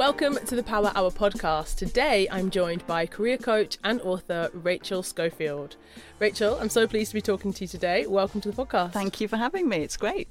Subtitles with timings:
[0.00, 1.76] Welcome to the Power Hour podcast.
[1.76, 5.76] Today I'm joined by career coach and author Rachel Schofield.
[6.18, 8.06] Rachel, I'm so pleased to be talking to you today.
[8.06, 8.92] Welcome to the podcast.
[8.92, 9.76] Thank you for having me.
[9.82, 10.28] It's great.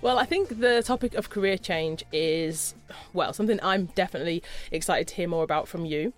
[0.00, 2.76] Well, I think the topic of career change is,
[3.12, 6.12] well, something I'm definitely excited to hear more about from you.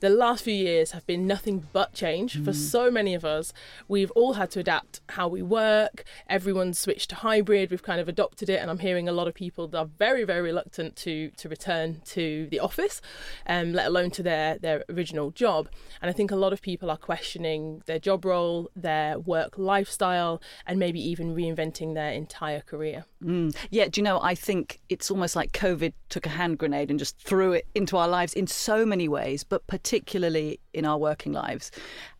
[0.00, 3.52] The last few years have been nothing but change for so many of us.
[3.88, 8.08] We've all had to adapt how we work, everyone's switched to hybrid, we've kind of
[8.08, 11.30] adopted it, and I'm hearing a lot of people that are very, very reluctant to,
[11.30, 13.00] to return to the office,
[13.46, 15.68] um, let alone to their, their original job.
[16.00, 20.40] And I think a lot of people are questioning their job role, their work lifestyle,
[20.66, 23.04] and maybe even reinventing their entire career.
[23.22, 23.56] Mm.
[23.70, 26.98] Yeah, do you know, I think it's almost like COVID took a hand grenade and
[26.98, 31.30] just threw it into our lives in so many ways, but particularly in our working
[31.30, 31.70] lives.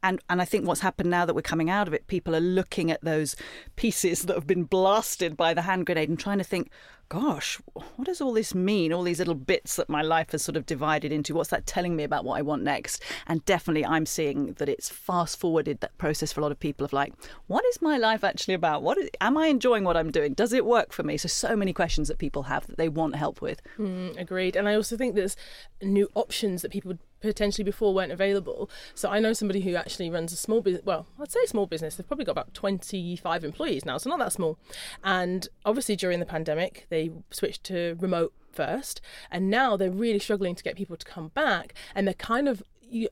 [0.02, 2.40] And and I think what's happened now that we're coming out of it, people are
[2.40, 3.36] looking at those
[3.76, 6.70] pieces that have been blasted by the hand grenade and trying to think,
[7.08, 8.92] gosh, what does all this mean?
[8.92, 11.34] All these little bits that my life has sort of divided into.
[11.34, 13.02] What's that telling me about what I want next?
[13.26, 16.84] And definitely, I'm seeing that it's fast forwarded that process for a lot of people
[16.84, 17.12] of like,
[17.46, 18.82] what is my life actually about?
[18.82, 20.34] What is, am I enjoying what I'm doing?
[20.34, 21.16] Does it work for me?
[21.16, 23.62] So, so many questions that people have that they want help with.
[23.78, 24.56] Mm, agreed.
[24.56, 25.36] And I also think there's
[25.82, 28.70] new options that people potentially before weren't available.
[28.94, 30.84] So I know somebody who actually runs a small business.
[30.84, 31.96] Well, I'd say small business.
[31.96, 34.58] They've probably got about 25 employees now, so not that small.
[35.04, 40.54] And obviously during the pandemic, they switched to remote first, and now they're really struggling
[40.54, 42.62] to get people to come back, and they're kind of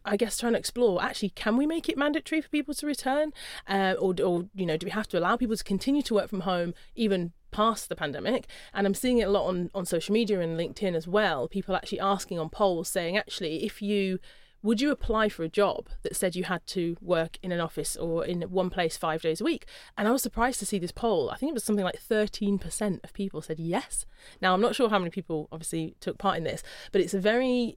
[0.04, 3.32] I guess trying to explore actually can we make it mandatory for people to return
[3.68, 6.30] uh, or, or you know do we have to allow people to continue to work
[6.30, 10.12] from home even past the pandemic and i'm seeing it a lot on, on social
[10.12, 14.18] media and linkedin as well people actually asking on polls saying actually if you
[14.64, 17.96] would you apply for a job that said you had to work in an office
[17.96, 19.66] or in one place five days a week?
[19.98, 21.28] And I was surprised to see this poll.
[21.28, 24.06] I think it was something like 13% of people said yes.
[24.40, 26.62] Now, I'm not sure how many people obviously took part in this,
[26.92, 27.76] but it's a very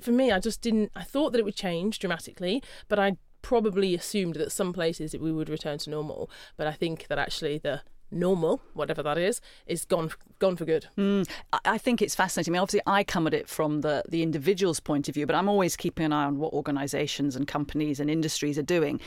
[0.00, 0.90] for me, I just didn't.
[0.94, 5.32] I thought that it would change dramatically, but I probably assumed that some places we
[5.32, 6.30] would return to normal.
[6.56, 10.86] But I think that actually the normal, whatever that is, is gone gone for good.
[10.96, 11.28] Mm,
[11.64, 12.52] I think it's fascinating.
[12.52, 15.34] I mean, obviously, I come at it from the the individual's point of view, but
[15.34, 19.00] I'm always keeping an eye on what organisations and companies and industries are doing.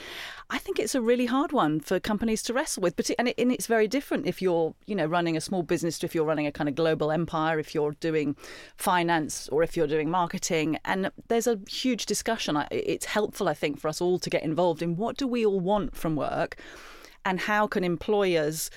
[0.50, 3.36] I think it's a really hard one for companies to wrestle with, but and, it,
[3.38, 6.26] and it's very different if you're you know running a small business to if you're
[6.26, 8.36] running a kind of global empire, if you're doing
[8.78, 10.78] finance or if you're doing marketing.
[10.86, 12.62] And there's a huge discussion.
[12.70, 15.60] It's helpful, I think, for us all to get involved in what do we all
[15.60, 16.58] want from work
[17.26, 18.70] and how can employers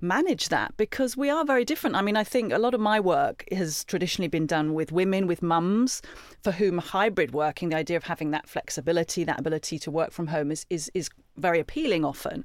[0.00, 1.96] manage that because we are very different.
[1.96, 5.26] I mean, I think a lot of my work has traditionally been done with women,
[5.26, 6.02] with mums,
[6.42, 10.26] for whom hybrid working, the idea of having that flexibility, that ability to work from
[10.26, 12.44] home, is is, is very appealing often.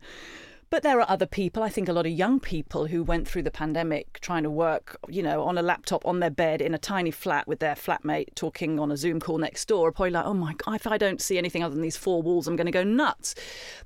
[0.69, 3.43] But there are other people, I think a lot of young people who went through
[3.43, 6.77] the pandemic trying to work, you know, on a laptop on their bed in a
[6.77, 10.25] tiny flat with their flatmate talking on a Zoom call next door are probably like,
[10.25, 12.65] oh my God, if I don't see anything other than these four walls, I'm going
[12.65, 13.33] to go nuts.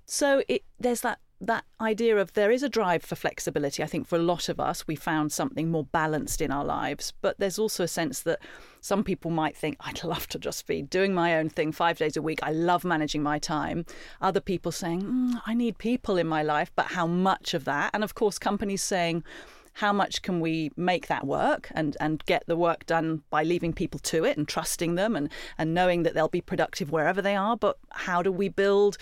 [0.08, 3.82] So it, there's that that idea of there is a drive for flexibility.
[3.82, 7.14] I think for a lot of us, we found something more balanced in our lives.
[7.22, 8.40] But there's also a sense that
[8.80, 12.16] some people might think, I'd love to just be doing my own thing five days
[12.16, 12.40] a week.
[12.44, 13.86] I love managing my time.
[14.22, 17.90] Other people saying, mm, I need people in my life, but how much of that?
[17.94, 19.24] And of course, companies saying,
[19.74, 23.74] how much can we make that work and, and get the work done by leaving
[23.74, 27.36] people to it and trusting them and, and knowing that they'll be productive wherever they
[27.36, 27.56] are?
[27.56, 28.98] But how do we build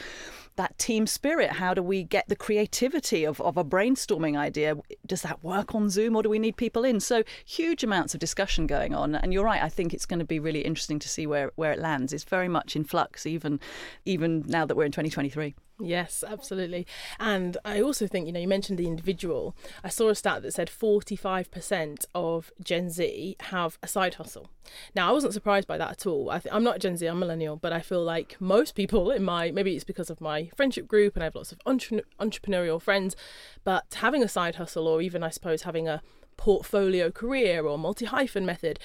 [0.55, 1.53] that team spirit?
[1.53, 4.75] How do we get the creativity of, of a brainstorming idea?
[5.05, 6.99] Does that work on Zoom or do we need people in?
[6.99, 9.15] So huge amounts of discussion going on.
[9.15, 11.71] And you're right, I think it's going to be really interesting to see where, where
[11.71, 12.13] it lands.
[12.13, 13.59] It's very much in flux, even
[14.05, 15.55] even now that we're in 2023.
[15.81, 16.85] Yes, absolutely.
[17.19, 19.55] And I also think, you know, you mentioned the individual.
[19.83, 24.49] I saw a stat that said 45% of Gen Z have a side hustle.
[24.93, 26.29] Now, I wasn't surprised by that at all.
[26.29, 29.51] I am not Gen Z, I'm millennial, but I feel like most people in my,
[29.51, 33.15] maybe it's because of my friendship group and I have lots of entre- entrepreneurial friends,
[33.63, 36.01] but having a side hustle or even, I suppose, having a
[36.35, 38.79] portfolio career or multi hyphen method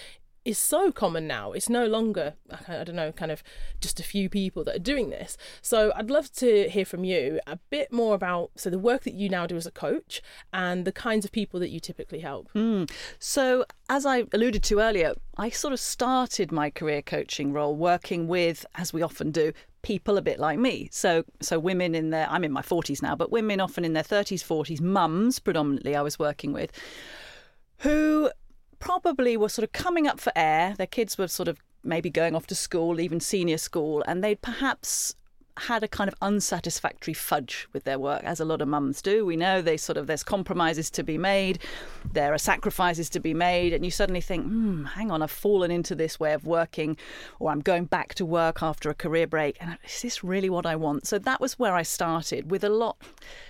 [0.44, 1.52] is so common now.
[1.52, 2.35] It's no longer,
[2.69, 3.43] I don't know, kind of
[3.81, 5.37] just a few people that are doing this.
[5.62, 9.14] So I'd love to hear from you a bit more about so the work that
[9.14, 12.52] you now do as a coach and the kinds of people that you typically help.
[12.52, 12.91] Mm.
[13.19, 18.29] So as I alluded to earlier, I sort of started my career coaching role working
[18.29, 19.52] with, as we often do,
[19.82, 20.88] people a bit like me.
[20.90, 24.02] So so women in their I'm in my 40s now, but women often in their
[24.02, 26.73] 30s, 40s, mums predominantly I was working with
[27.79, 28.31] who
[28.85, 30.75] probably were sort of coming up for air.
[30.77, 34.43] Their kids were sort of maybe going off to school, even senior school, and they'd
[34.43, 35.15] perhaps
[35.57, 39.25] had a kind of unsatisfactory fudge with their work, as a lot of mums do.
[39.25, 41.61] We know they sort of there's compromises to be made,
[42.13, 45.71] there are sacrifices to be made, and you suddenly think, hmm, hang on, I've fallen
[45.71, 46.97] into this way of working,
[47.39, 50.67] or I'm going back to work after a career break, and is this really what
[50.67, 51.07] I want?
[51.07, 52.99] So that was where I started with a lot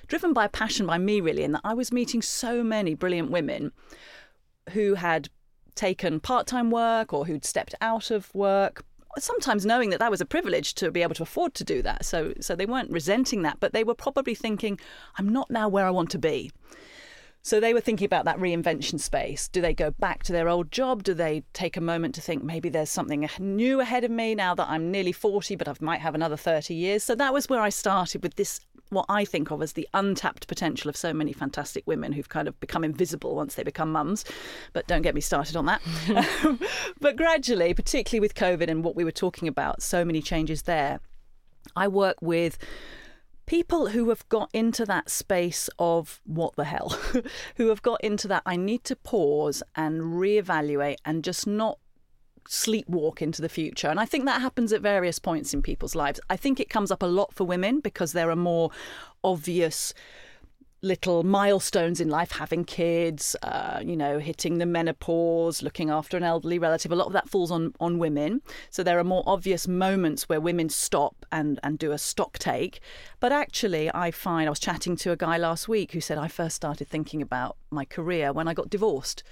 [0.07, 3.73] driven by passion by me really, in that I was meeting so many brilliant women
[4.70, 5.28] who had
[5.75, 8.84] taken part-time work or who'd stepped out of work
[9.19, 12.05] sometimes knowing that that was a privilege to be able to afford to do that.
[12.05, 14.78] So, so they weren't resenting that, but they were probably thinking,
[15.19, 16.50] I'm not now where I want to be.
[17.43, 19.49] So they were thinking about that reinvention space.
[19.49, 21.02] Do they go back to their old job?
[21.02, 24.55] Do they take a moment to think maybe there's something new ahead of me now
[24.55, 27.05] that I'm nearly 40, but I might have another 30 years?
[27.05, 28.61] So that was where I started with this,
[28.94, 32.49] what I think of as the untapped potential of so many fantastic women who've kind
[32.49, 34.25] of become invisible once they become mums.
[34.73, 35.82] But don't get me started on that.
[37.00, 41.00] but gradually, particularly with COVID and what we were talking about, so many changes there.
[41.76, 42.58] I work with
[43.46, 46.90] people who have got into that space of what the hell,
[47.56, 51.79] who have got into that, I need to pause and reevaluate and just not
[52.49, 53.88] sleepwalk into the future.
[53.88, 56.20] And I think that happens at various points in people's lives.
[56.29, 58.70] I think it comes up a lot for women because there are more
[59.23, 59.94] obvious
[60.85, 66.23] little milestones in life, having kids, uh, you know, hitting the menopause, looking after an
[66.23, 66.93] elderly relative.
[66.93, 68.43] A lot of that falls on, on women.
[68.70, 72.81] So there are more obvious moments where women stop and, and do a stock take.
[73.19, 76.29] But actually, I find I was chatting to a guy last week who said, I
[76.29, 79.23] first started thinking about my career when I got divorced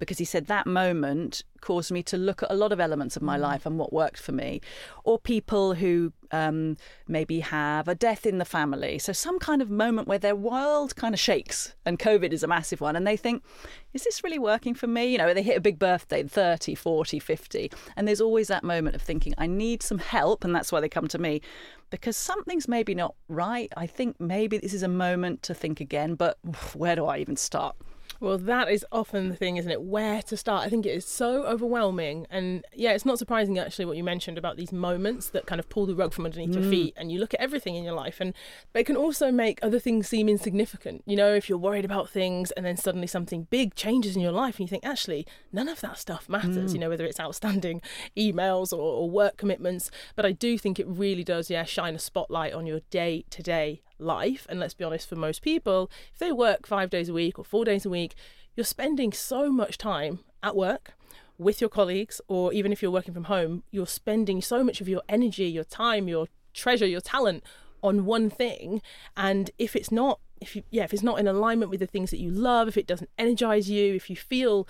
[0.00, 3.22] because he said that moment caused me to look at a lot of elements of
[3.22, 3.42] my mm.
[3.42, 4.60] life and what worked for me.
[5.04, 8.98] Or people who um, maybe have a death in the family.
[8.98, 12.48] So some kind of moment where their world kind of shakes, and COVID is a
[12.48, 13.44] massive one, and they think,
[13.92, 15.06] is this really working for me?
[15.06, 18.96] You know, they hit a big birthday, 30, 40, 50, and there's always that moment
[18.96, 21.42] of thinking, I need some help, and that's why they come to me.
[21.90, 23.70] Because something's maybe not right.
[23.76, 26.38] I think maybe this is a moment to think again, but
[26.74, 27.76] where do I even start?
[28.20, 29.80] Well, that is often the thing, isn't it?
[29.80, 30.66] Where to start?
[30.66, 32.26] I think it is so overwhelming.
[32.28, 35.70] And yeah, it's not surprising actually what you mentioned about these moments that kind of
[35.70, 36.60] pull the rug from underneath mm.
[36.60, 38.20] your feet and you look at everything in your life.
[38.20, 38.34] And
[38.74, 41.02] but it can also make other things seem insignificant.
[41.06, 44.32] You know, if you're worried about things and then suddenly something big changes in your
[44.32, 46.74] life and you think, actually, none of that stuff matters, mm.
[46.74, 47.80] you know, whether it's outstanding
[48.18, 49.90] emails or, or work commitments.
[50.14, 53.42] But I do think it really does, yeah, shine a spotlight on your day to
[53.42, 54.46] day life.
[54.48, 57.44] And let's be honest, for most people, if they work five days a week or
[57.44, 58.14] four days a week,
[58.56, 60.94] you're spending so much time at work
[61.38, 64.88] with your colleagues, or even if you're working from home, you're spending so much of
[64.88, 67.42] your energy, your time, your treasure, your talent
[67.82, 68.82] on one thing.
[69.16, 72.10] And if it's not, if you, yeah, if it's not in alignment with the things
[72.10, 74.68] that you love, if it doesn't energize you, if you feel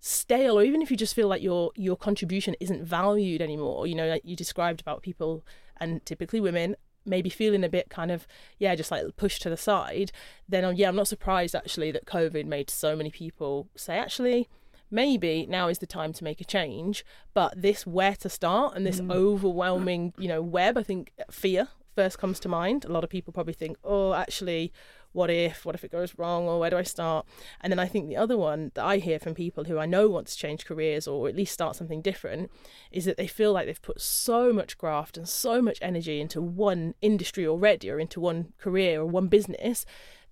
[0.00, 3.96] stale or even if you just feel like your your contribution isn't valued anymore you
[3.96, 5.44] know like you described about people
[5.78, 8.26] and typically women maybe feeling a bit kind of
[8.58, 10.12] yeah just like pushed to the side
[10.48, 14.48] then um, yeah i'm not surprised actually that covid made so many people say actually
[14.90, 17.04] maybe now is the time to make a change
[17.34, 19.12] but this where to start and this mm.
[19.12, 23.32] overwhelming you know web i think fear first comes to mind a lot of people
[23.32, 24.72] probably think oh actually
[25.18, 27.26] what if, what if it goes wrong, or where do I start?
[27.60, 30.08] And then I think the other one that I hear from people who I know
[30.08, 32.52] want to change careers or at least start something different
[32.92, 36.40] is that they feel like they've put so much graft and so much energy into
[36.40, 39.84] one industry already or into one career or one business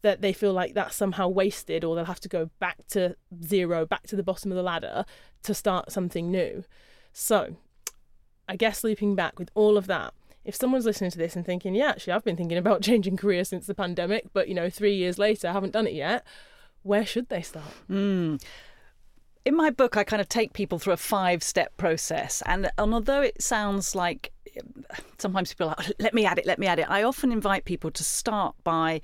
[0.02, 3.84] that they feel like that's somehow wasted or they'll have to go back to zero,
[3.84, 5.04] back to the bottom of the ladder
[5.42, 6.62] to start something new.
[7.12, 7.56] So,
[8.48, 10.14] I guess looping back with all of that,
[10.46, 13.44] if someone's listening to this and thinking, yeah, actually, I've been thinking about changing career
[13.44, 16.24] since the pandemic, but you know, three years later, I haven't done it yet,
[16.82, 17.66] where should they start?
[17.90, 18.42] Mm.
[19.44, 22.42] In my book, I kind of take people through a five step process.
[22.46, 24.32] And, and although it sounds like
[25.18, 26.90] sometimes people are like, let me add it, let me add it.
[26.90, 29.00] I often invite people to start by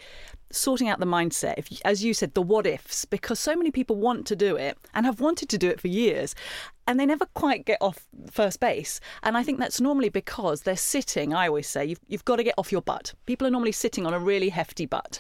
[0.51, 1.55] sorting out the mindset.
[1.57, 4.77] If, as you said, the what ifs, because so many people want to do it
[4.95, 6.35] and have wanted to do it for years,
[6.87, 9.01] and they never quite get off first base.
[9.23, 11.33] And I think that's normally because they're sitting.
[11.33, 13.15] I always say you've, you've got to get off your butt.
[13.27, 15.19] People are normally sitting on a really hefty butt.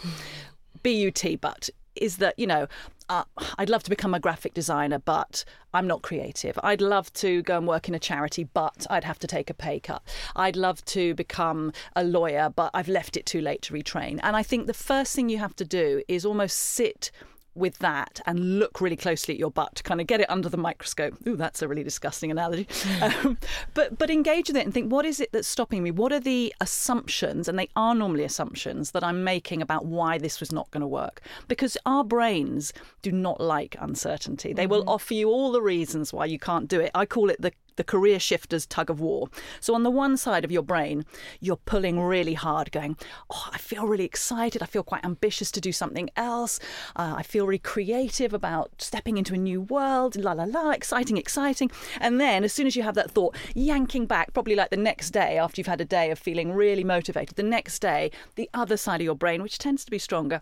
[0.82, 2.66] B U T butt is that you know
[3.12, 3.24] uh,
[3.58, 6.58] I'd love to become a graphic designer, but I'm not creative.
[6.62, 9.54] I'd love to go and work in a charity, but I'd have to take a
[9.54, 10.02] pay cut.
[10.34, 14.18] I'd love to become a lawyer, but I've left it too late to retrain.
[14.22, 17.10] And I think the first thing you have to do is almost sit
[17.54, 20.48] with that and look really closely at your butt, to kind of get it under
[20.48, 21.14] the microscope.
[21.26, 22.66] Ooh, that's a really disgusting analogy.
[23.02, 23.38] um,
[23.74, 25.90] but but engage with it and think, what is it that's stopping me?
[25.90, 30.40] What are the assumptions, and they are normally assumptions that I'm making about why this
[30.40, 31.20] was not going to work?
[31.48, 34.52] Because our brains do not like uncertainty.
[34.52, 34.72] They mm-hmm.
[34.72, 36.90] will offer you all the reasons why you can't do it.
[36.94, 39.28] I call it the the career shifter's tug of war.
[39.60, 41.04] So, on the one side of your brain,
[41.40, 42.96] you're pulling really hard, going,
[43.30, 44.62] Oh, I feel really excited.
[44.62, 46.58] I feel quite ambitious to do something else.
[46.96, 50.16] Uh, I feel really creative about stepping into a new world.
[50.16, 51.70] La la la, exciting, exciting.
[52.00, 55.10] And then, as soon as you have that thought, yanking back, probably like the next
[55.10, 58.76] day after you've had a day of feeling really motivated, the next day, the other
[58.76, 60.40] side of your brain, which tends to be stronger,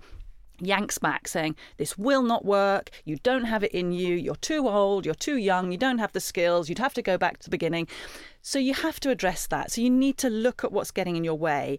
[0.60, 2.90] yanks back saying, This will not work.
[3.04, 4.14] You don't have it in you.
[4.14, 5.04] You're too old.
[5.04, 5.72] You're too young.
[5.72, 6.68] You don't have the skills.
[6.68, 7.88] You'd have to go back to the beginning.
[8.42, 9.72] So you have to address that.
[9.72, 11.78] So you need to look at what's getting in your way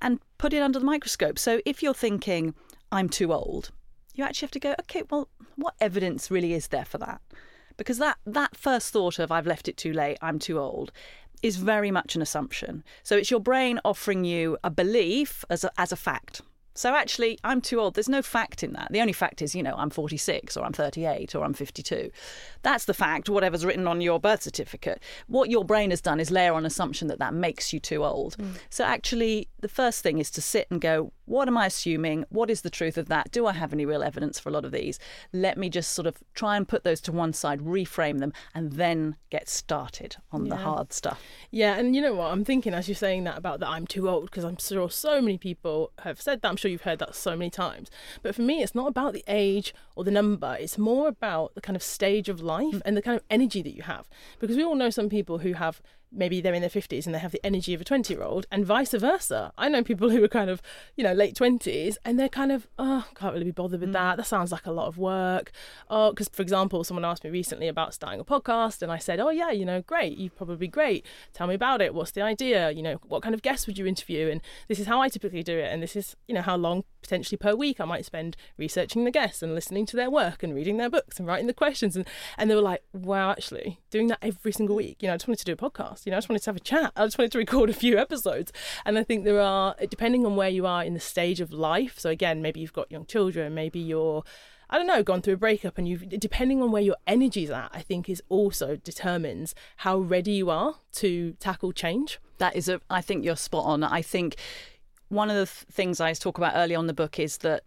[0.00, 1.38] and put it under the microscope.
[1.38, 2.54] So if you're thinking,
[2.90, 3.70] I'm too old,
[4.14, 7.20] you actually have to go, okay, well, what evidence really is there for that?
[7.76, 10.90] Because that, that first thought of, I've left it too late, I'm too old,
[11.42, 12.82] is very much an assumption.
[13.02, 16.42] So it's your brain offering you a belief as a, as a fact.
[16.78, 17.94] So actually, I'm too old.
[17.94, 18.92] There's no fact in that.
[18.92, 22.08] The only fact is, you know, I'm 46 or I'm 38 or I'm 52.
[22.62, 25.02] That's the fact, whatever's written on your birth certificate.
[25.26, 28.36] What your brain has done is layer on assumption that that makes you too old.
[28.38, 28.52] Mm.
[28.70, 32.24] So actually, the first thing is to sit and go, what am I assuming?
[32.30, 33.30] What is the truth of that?
[33.30, 34.98] Do I have any real evidence for a lot of these?
[35.32, 38.72] Let me just sort of try and put those to one side, reframe them, and
[38.72, 40.50] then get started on yeah.
[40.50, 41.22] the hard stuff.
[41.50, 42.32] Yeah, and you know what?
[42.32, 45.20] I'm thinking as you're saying that about that I'm too old, because I'm sure so
[45.20, 46.48] many people have said that.
[46.48, 47.90] I'm sure you've heard that so many times.
[48.22, 51.60] But for me, it's not about the age or the number, it's more about the
[51.60, 52.82] kind of stage of life mm.
[52.84, 54.08] and the kind of energy that you have.
[54.38, 57.18] Because we all know some people who have maybe they're in their 50s and they
[57.18, 59.52] have the energy of a 20 year old and vice versa.
[59.58, 60.62] I know people who are kind of
[60.96, 63.94] you know late 20s and they're kind of oh can't really be bothered with mm.
[63.94, 64.16] that.
[64.16, 65.52] That sounds like a lot of work.
[65.88, 69.20] Oh because for example someone asked me recently about starting a podcast and i said
[69.20, 70.18] oh yeah you know great.
[70.18, 71.04] You'd probably be great.
[71.32, 71.94] Tell me about it.
[71.94, 72.70] What's the idea?
[72.70, 74.28] You know what kind of guests would you interview?
[74.28, 76.84] And this is how i typically do it and this is you know how long
[77.02, 80.54] potentially per week i might spend researching the guests and listening to their work and
[80.54, 81.96] reading their books and writing the questions.
[81.96, 84.98] And and they were like wow actually doing that every single week.
[85.00, 86.06] You know i just wanted to do a podcast podcast.
[86.06, 86.92] You know, I just wanted to have a chat.
[86.96, 88.52] I just wanted to record a few episodes.
[88.84, 91.98] And I think there are, depending on where you are in the stage of life.
[91.98, 94.24] So again, maybe you've got young children, maybe you're
[94.70, 97.70] I don't know, gone through a breakup and you've depending on where your energy's at,
[97.72, 102.18] I think is also determines how ready you are to tackle change.
[102.36, 103.82] That is a I think you're spot on.
[103.82, 104.36] I think
[105.08, 107.62] one of the th- things I talk about early on the book is that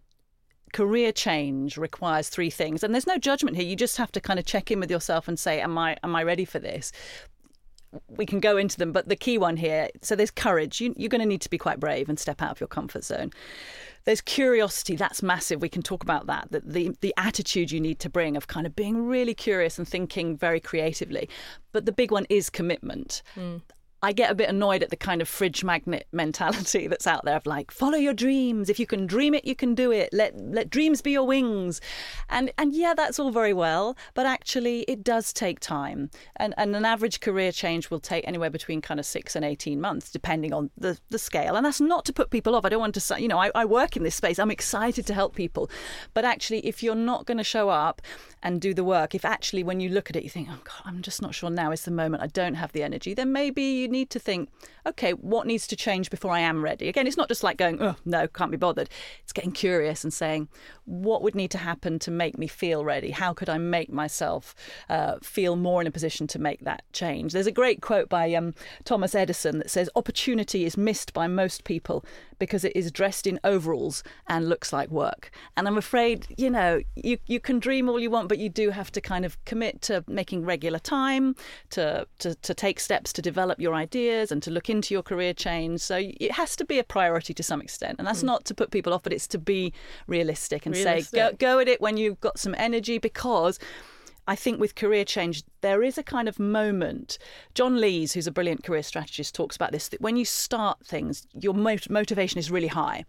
[0.72, 4.38] career change requires three things and there's no judgment here you just have to kind
[4.38, 6.92] of check in with yourself and say am i am i ready for this
[8.08, 10.80] we can go into them, but the key one here so there's courage.
[10.80, 13.04] You, are going to need to be quite brave and step out of your comfort
[13.04, 13.30] zone.
[14.04, 15.62] There's curiosity, that's massive.
[15.62, 16.50] We can talk about that.
[16.50, 19.86] The, the, the attitude you need to bring of kind of being really curious and
[19.86, 21.28] thinking very creatively.
[21.70, 23.22] But the big one is commitment.
[23.36, 23.62] Mm.
[24.04, 27.36] I get a bit annoyed at the kind of fridge magnet mentality that's out there
[27.36, 28.68] of like, follow your dreams.
[28.68, 30.08] If you can dream it, you can do it.
[30.12, 31.80] Let let dreams be your wings.
[32.28, 36.10] And and yeah, that's all very well, but actually it does take time.
[36.36, 39.80] And and an average career change will take anywhere between kind of six and eighteen
[39.80, 41.54] months, depending on the, the scale.
[41.54, 42.64] And that's not to put people off.
[42.64, 44.40] I don't want to say, you know, I, I work in this space.
[44.40, 45.70] I'm excited to help people.
[46.12, 48.02] But actually, if you're not going to show up
[48.42, 50.82] and do the work, if actually when you look at it you think, oh God,
[50.84, 53.62] I'm just not sure now is the moment, I don't have the energy, then maybe
[53.62, 54.50] you need to think,
[54.86, 56.88] okay, what needs to change before I am ready?
[56.88, 58.90] Again, it's not just like going, oh, no, can't be bothered.
[59.22, 60.48] It's getting curious and saying,
[60.84, 63.10] what would need to happen to make me feel ready?
[63.10, 64.54] How could I make myself
[64.88, 67.32] uh, feel more in a position to make that change?
[67.32, 71.64] There's a great quote by um, Thomas Edison that says, opportunity is missed by most
[71.64, 72.04] people
[72.38, 75.30] because it is dressed in overalls and looks like work.
[75.56, 78.70] And I'm afraid, you know, you, you can dream all you want, but you do
[78.70, 81.36] have to kind of commit to making regular time,
[81.68, 85.34] to, to, to take steps to develop your ideas and to look into your career
[85.34, 85.82] change.
[85.82, 87.96] So it has to be a priority to some extent.
[87.98, 88.28] And that's mm.
[88.28, 89.74] not to put people off, but it's to be
[90.06, 91.10] realistic and realistic.
[91.10, 93.58] say, go, go at it when you've got some energy because.
[94.28, 97.18] I think with career change, there is a kind of moment.
[97.54, 101.26] John Lees, who's a brilliant career strategist, talks about this that when you start things,
[101.34, 103.04] your motivation is really high.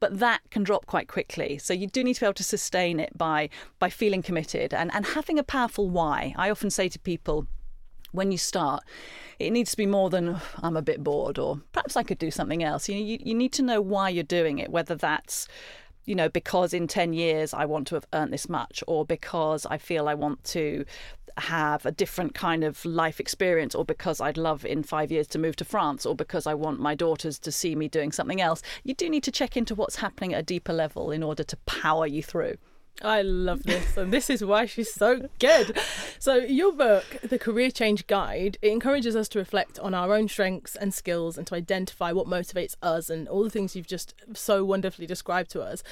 [0.00, 1.58] But that can drop quite quickly.
[1.58, 4.90] So you do need to be able to sustain it by by feeling committed and,
[4.94, 6.34] and having a powerful why.
[6.36, 7.46] I often say to people,
[8.12, 8.82] when you start,
[9.38, 12.18] it needs to be more than oh, I'm a bit bored or perhaps I could
[12.18, 12.88] do something else.
[12.88, 15.46] You, you, you need to know why you're doing it, whether that's
[16.04, 19.66] you know, because in 10 years I want to have earned this much, or because
[19.66, 20.84] I feel I want to
[21.36, 25.38] have a different kind of life experience, or because I'd love in five years to
[25.38, 28.62] move to France, or because I want my daughters to see me doing something else.
[28.84, 31.56] You do need to check into what's happening at a deeper level in order to
[31.58, 32.56] power you through.
[33.02, 35.78] I love this, and this is why she's so good.
[36.18, 40.28] So, your book, The Career Change Guide, it encourages us to reflect on our own
[40.28, 44.14] strengths and skills and to identify what motivates us and all the things you've just
[44.34, 45.82] so wonderfully described to us.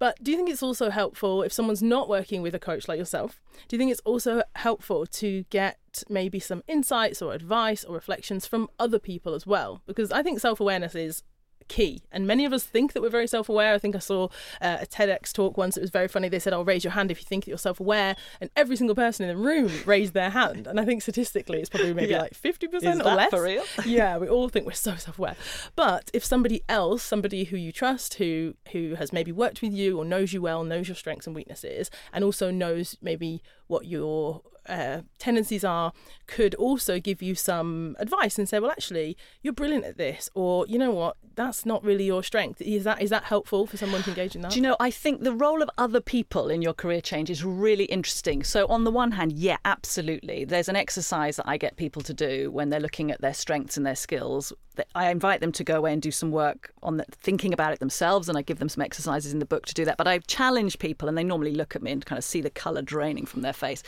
[0.00, 2.98] But do you think it's also helpful if someone's not working with a coach like
[2.98, 3.40] yourself?
[3.68, 8.44] Do you think it's also helpful to get maybe some insights or advice or reflections
[8.44, 9.82] from other people as well?
[9.86, 11.22] Because I think self awareness is
[11.68, 12.02] key.
[12.12, 13.74] And many of us think that we're very self aware.
[13.74, 14.28] I think I saw
[14.60, 15.76] uh, a TEDx talk once.
[15.76, 16.28] It was very funny.
[16.28, 18.16] They said, I'll raise your hand if you think that you're self aware.
[18.40, 20.66] And every single person in the room raised their hand.
[20.66, 22.22] And I think statistically, it's probably maybe yeah.
[22.22, 23.30] like 50% or less.
[23.30, 23.64] for real?
[23.86, 25.36] yeah, we all think we're so self aware.
[25.74, 29.98] But if somebody else, somebody who you trust, who, who has maybe worked with you
[29.98, 34.42] or knows you well, knows your strengths and weaknesses, and also knows maybe what your
[34.68, 35.92] uh, tendencies are
[36.26, 40.66] could also give you some advice and say, well, actually, you're brilliant at this, or
[40.66, 42.60] you know what, that's not really your strength.
[42.60, 44.52] Is that is that helpful for someone to engage in that?
[44.52, 44.76] Do you know?
[44.80, 48.42] I think the role of other people in your career change is really interesting.
[48.42, 50.44] So on the one hand, yeah, absolutely.
[50.44, 53.76] There's an exercise that I get people to do when they're looking at their strengths
[53.76, 54.52] and their skills.
[54.94, 57.78] I invite them to go away and do some work on the, thinking about it
[57.78, 59.96] themselves, and I give them some exercises in the book to do that.
[59.96, 62.50] But I challenge people, and they normally look at me and kind of see the
[62.50, 63.82] colour draining from their face.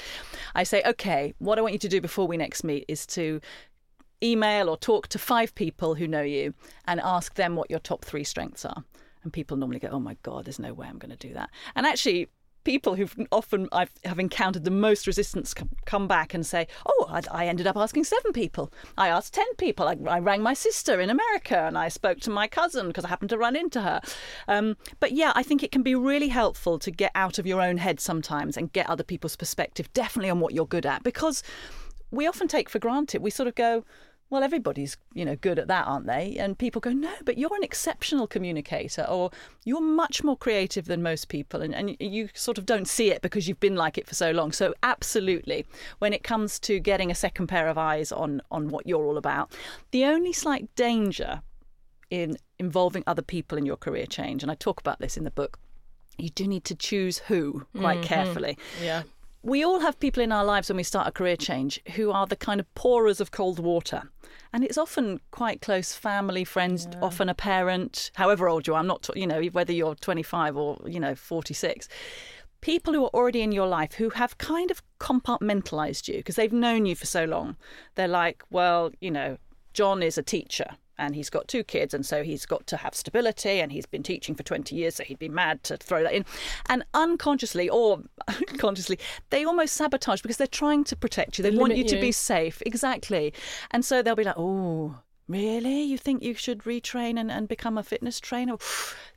[0.55, 3.41] I say, okay, what I want you to do before we next meet is to
[4.23, 6.55] email or talk to five people who know you
[6.87, 8.85] and ask them what your top three strengths are.
[9.23, 11.51] And people normally go, oh my God, there's no way I'm going to do that.
[11.75, 12.29] And actually,
[12.69, 15.55] people who've often I've have encountered the most resistance
[15.87, 18.71] come back and say, "Oh, I, I, ended up asking seven people.
[18.99, 19.89] I asked ten people.
[19.89, 23.09] I, I, rang my sister in America and I spoke to my cousin because I
[23.09, 24.03] happened to run into her."
[24.49, 27.63] Um, but yeah, I think it can be really helpful to get out of your
[27.63, 31.43] own head sometimes and get other people's perspective, definitely on what you're good at, because
[32.11, 33.23] we often take for granted.
[33.23, 33.87] We sort of go,
[34.31, 36.37] well, everybody's, you know, good at that, aren't they?
[36.39, 39.31] And people go, no, but you're an exceptional communicator or
[39.65, 41.63] you're much more creative than most people.
[41.63, 44.31] And, and you sort of don't see it because you've been like it for so
[44.31, 44.53] long.
[44.53, 45.65] So absolutely,
[45.99, 49.17] when it comes to getting a second pair of eyes on, on what you're all
[49.17, 49.53] about,
[49.93, 51.41] the only slight danger
[52.11, 55.31] in involving other people in your career change, and I talk about this in the
[55.31, 55.59] book,
[56.19, 58.07] you do need to choose who quite mm-hmm.
[58.07, 58.59] carefully.
[58.83, 59.05] Yeah
[59.43, 62.27] we all have people in our lives when we start a career change who are
[62.27, 64.03] the kind of pourers of cold water.
[64.53, 67.01] And it's often quite close family, friends, yeah.
[67.03, 68.79] often a parent, however old you are.
[68.79, 71.89] I'm not, you know, whether you're 25 or, you know, 46.
[72.61, 76.53] People who are already in your life who have kind of compartmentalized you because they've
[76.53, 77.57] known you for so long.
[77.95, 79.39] They're like, well, you know,
[79.75, 82.95] John is a teacher and he's got two kids and so he's got to have
[82.95, 86.13] stability and he's been teaching for 20 years so he'd be mad to throw that
[86.13, 86.25] in.
[86.67, 88.03] And unconsciously or
[88.59, 88.99] consciously
[89.31, 91.43] they almost sabotage because they're trying to protect you.
[91.43, 92.63] They, they want you, you to be safe.
[92.67, 93.33] Exactly.
[93.71, 94.97] And so they'll be like oh
[95.29, 95.83] Really?
[95.83, 98.55] You think you should retrain and, and become a fitness trainer?
[98.55, 98.57] a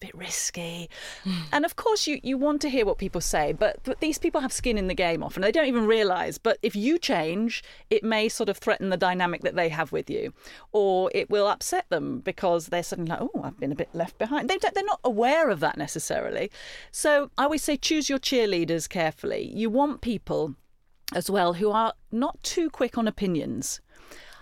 [0.02, 0.90] bit risky.
[1.24, 1.34] Hmm.
[1.54, 4.42] and of course, you, you want to hear what people say, but, but these people
[4.42, 5.42] have skin in the game often.
[5.42, 6.38] They don't even realize.
[6.38, 10.10] But if you change, it may sort of threaten the dynamic that they have with
[10.10, 10.34] you,
[10.74, 14.18] or it will upset them because they're suddenly like, oh, I've been a bit left
[14.18, 14.50] behind.
[14.50, 16.52] They they're not aware of that necessarily.
[16.92, 19.52] So I always say choose your cheerleaders carefully.
[19.54, 20.56] You want people
[21.14, 23.82] as well who are not too quick on opinions.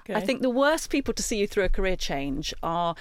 [0.10, 0.17] Okay.
[0.17, 2.95] I think the worst people to see you through a career change are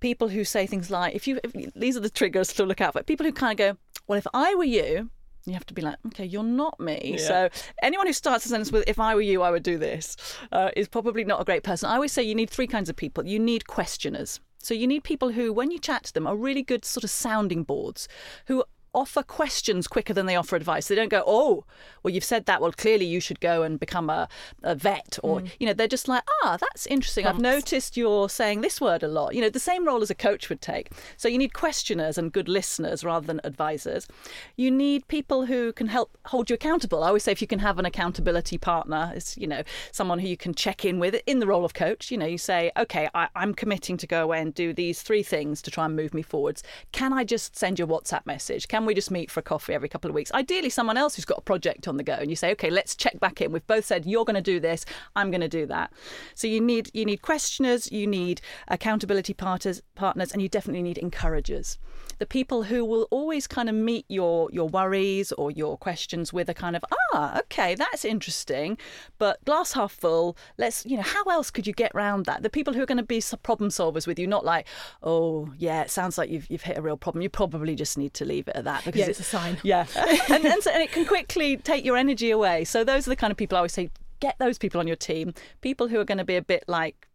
[0.00, 2.94] people who say things like, if you, if, these are the triggers to look out
[2.94, 3.02] for.
[3.02, 5.10] People who kind of go, well, if I were you,
[5.44, 7.16] you have to be like, okay, you're not me.
[7.18, 7.26] Yeah.
[7.26, 7.48] So
[7.82, 10.16] anyone who starts a sentence with, if I were you, I would do this,
[10.52, 11.88] uh, is probably not a great person.
[11.88, 13.26] I always say you need three kinds of people.
[13.26, 14.40] You need questioners.
[14.58, 17.10] So you need people who, when you chat to them, are really good sort of
[17.10, 18.08] sounding boards,
[18.46, 18.64] who
[18.96, 20.88] offer questions quicker than they offer advice.
[20.88, 21.64] They don't go, oh,
[22.02, 22.62] well, you've said that.
[22.62, 24.26] Well, clearly you should go and become a,
[24.62, 25.18] a vet.
[25.22, 25.50] Or, mm.
[25.60, 27.26] you know, they're just like, ah, that's interesting.
[27.26, 29.34] I've noticed you're saying this word a lot.
[29.34, 30.90] You know, the same role as a coach would take.
[31.18, 34.08] So you need questioners and good listeners rather than advisors.
[34.56, 37.04] You need people who can help hold you accountable.
[37.04, 40.28] I always say if you can have an accountability partner, it's, you know, someone who
[40.28, 42.10] you can check in with in the role of coach.
[42.10, 45.22] You know, you say, okay, I, I'm committing to go away and do these three
[45.22, 46.62] things to try and move me forwards.
[46.92, 48.68] Can I just send you a WhatsApp message?
[48.68, 50.32] Can we just meet for coffee every couple of weeks?
[50.32, 52.94] Ideally, someone else who's got a project on the go, and you say, okay, let's
[52.94, 53.52] check back in.
[53.52, 55.92] We've both said you're going to do this, I'm going to do that.
[56.34, 60.98] So you need you need questioners, you need accountability partners, partners, and you definitely need
[60.98, 61.78] encouragers.
[62.18, 66.48] The people who will always kind of meet your your worries or your questions with
[66.48, 68.78] a kind of ah, okay, that's interesting,
[69.18, 70.36] but glass half full.
[70.58, 72.42] Let's you know how else could you get around that?
[72.42, 74.66] The people who are going to be problem solvers with you, not like
[75.02, 77.22] oh yeah, it sounds like you've you've hit a real problem.
[77.22, 79.30] You probably just need to leave it at that that because yeah, it's, it's a
[79.30, 79.58] sign.
[79.64, 79.86] Yeah,
[80.28, 82.64] and, and, so, and it can quickly take your energy away.
[82.64, 84.96] So those are the kind of people I always say get those people on your
[84.96, 85.34] team.
[85.60, 87.08] People who are going to be a bit like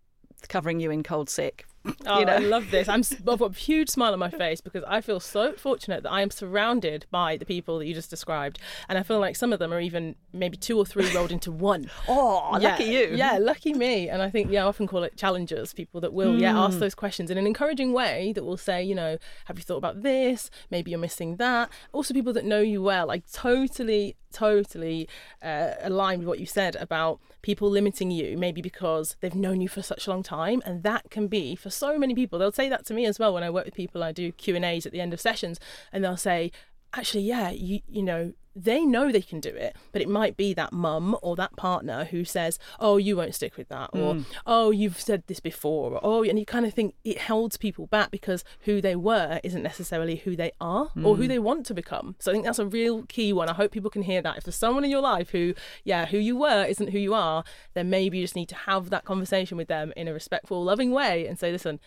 [0.49, 1.65] covering you in cold sick
[2.05, 2.33] Oh, you know?
[2.33, 2.87] I love this.
[2.87, 6.11] I'm, I've got a huge smile on my face because I feel so fortunate that
[6.11, 9.51] I am surrounded by the people that you just described, and I feel like some
[9.53, 11.89] of them are even maybe two or three rolled into one.
[12.07, 13.11] Oh, yeah, lucky you.
[13.13, 14.09] Yeah, lucky me.
[14.09, 16.57] And I think, yeah, I often call it challengers, people that will, yeah, Hmm.
[16.59, 19.77] ask those questions in an encouraging way that will say, you know, have you thought
[19.77, 20.49] about this?
[20.69, 21.69] Maybe you're missing that.
[21.93, 23.09] Also, people that know you well.
[23.11, 25.07] I totally, totally
[25.41, 29.67] uh, align with what you said about people limiting you, maybe because they've known you
[29.67, 30.61] for such a long time.
[30.65, 33.33] And that can be, for so many people, they'll say that to me as well
[33.33, 35.59] when I work with people, I do Q&As at the end of sessions,
[35.91, 36.51] and they'll say,
[36.93, 40.53] actually, yeah, you, you know, they know they can do it, but it might be
[40.53, 44.25] that mum or that partner who says, "Oh, you won't stick with that," or mm.
[44.45, 47.87] "Oh, you've said this before," or "Oh," and you kind of think it holds people
[47.87, 51.27] back because who they were isn't necessarily who they are or who mm.
[51.29, 52.15] they want to become.
[52.19, 53.47] So I think that's a real key one.
[53.47, 54.37] I hope people can hear that.
[54.37, 55.53] If there's someone in your life who,
[55.85, 58.89] yeah, who you were isn't who you are, then maybe you just need to have
[58.89, 61.79] that conversation with them in a respectful, loving way and say, "Listen."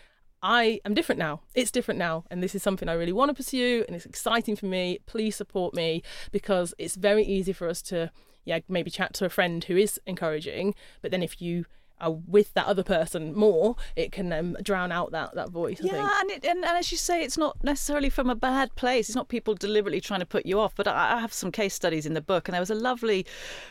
[0.45, 1.41] I am different now.
[1.55, 2.25] It's different now.
[2.31, 4.99] And this is something I really want to pursue and it's exciting for me.
[5.07, 6.03] Please support me
[6.33, 8.11] because it's very easy for us to,
[8.45, 10.75] yeah, maybe chat to a friend who is encouraging.
[11.01, 11.65] But then if you
[12.05, 15.79] are with that other person more, it can um, drown out that, that voice.
[15.81, 19.09] Yeah, and, it, and and as you say, it's not necessarily from a bad place.
[19.09, 20.75] It's not people deliberately trying to put you off.
[20.75, 23.27] But I, I have some case studies in the book, and there was a lovely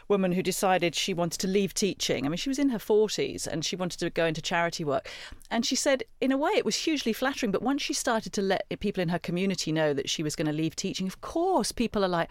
[0.07, 2.25] woman who decided she wanted to leave teaching.
[2.25, 5.09] I mean, she was in her forties and she wanted to go into charity work.
[5.49, 7.51] And she said, in a way, it was hugely flattering.
[7.51, 10.47] But once she started to let people in her community know that she was going
[10.47, 12.29] to leave teaching, of course, people are like,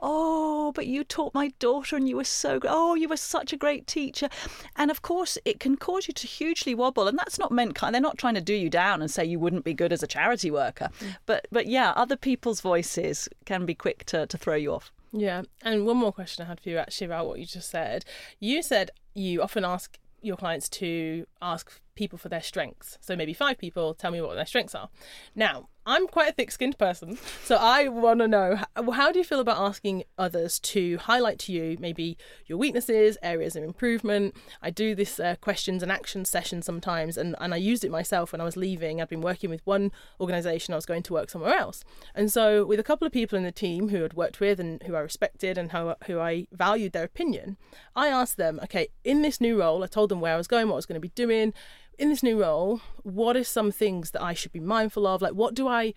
[0.00, 2.60] "Oh, but you taught my daughter, and you were so.
[2.64, 4.28] Oh, you were such a great teacher."
[4.76, 7.78] And of course, it can cause you to hugely wobble, and that's not meant.
[7.80, 10.06] They're not trying to do you down and say you wouldn't be good as a
[10.06, 10.88] charity worker.
[11.00, 11.16] Mm.
[11.26, 14.92] But but yeah, other people's voices can be quick to, to throw you off.
[15.12, 15.42] Yeah.
[15.62, 18.04] And one more question I had for you actually about what you just said.
[18.40, 22.96] You said you often ask your clients to ask people for their strengths.
[23.00, 24.88] So maybe five people tell me what their strengths are.
[25.34, 29.24] Now, I'm quite a thick skinned person, so I want to know how, do you
[29.24, 32.16] feel about asking others to highlight to you maybe
[32.46, 34.36] your weaknesses, areas of improvement?
[34.62, 38.30] I do this uh, questions and action session sometimes, and, and I used it myself
[38.30, 39.00] when I was leaving.
[39.00, 39.90] I'd been working with one
[40.20, 41.82] organisation, I was going to work somewhere else.
[42.14, 44.80] And so, with a couple of people in the team who I'd worked with and
[44.84, 47.56] who I respected and how, who I valued their opinion,
[47.96, 50.68] I asked them, okay, in this new role, I told them where I was going,
[50.68, 51.52] what I was going to be doing
[51.98, 55.22] in this new role, what are some things that I should be mindful of?
[55.22, 55.94] Like, what do I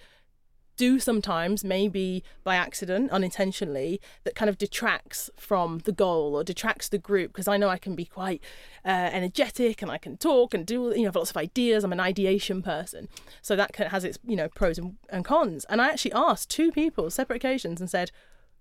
[0.78, 6.90] do sometimes, maybe by accident, unintentionally, that kind of detracts from the goal or detracts
[6.90, 7.32] the group?
[7.32, 8.44] Because I know I can be quite
[8.84, 11.84] uh, energetic and I can talk and do, you know, have lots of ideas.
[11.84, 13.08] I'm an ideation person.
[13.42, 15.66] So that has its, you know, pros and, and cons.
[15.70, 18.12] And I actually asked two people, separate occasions, and said,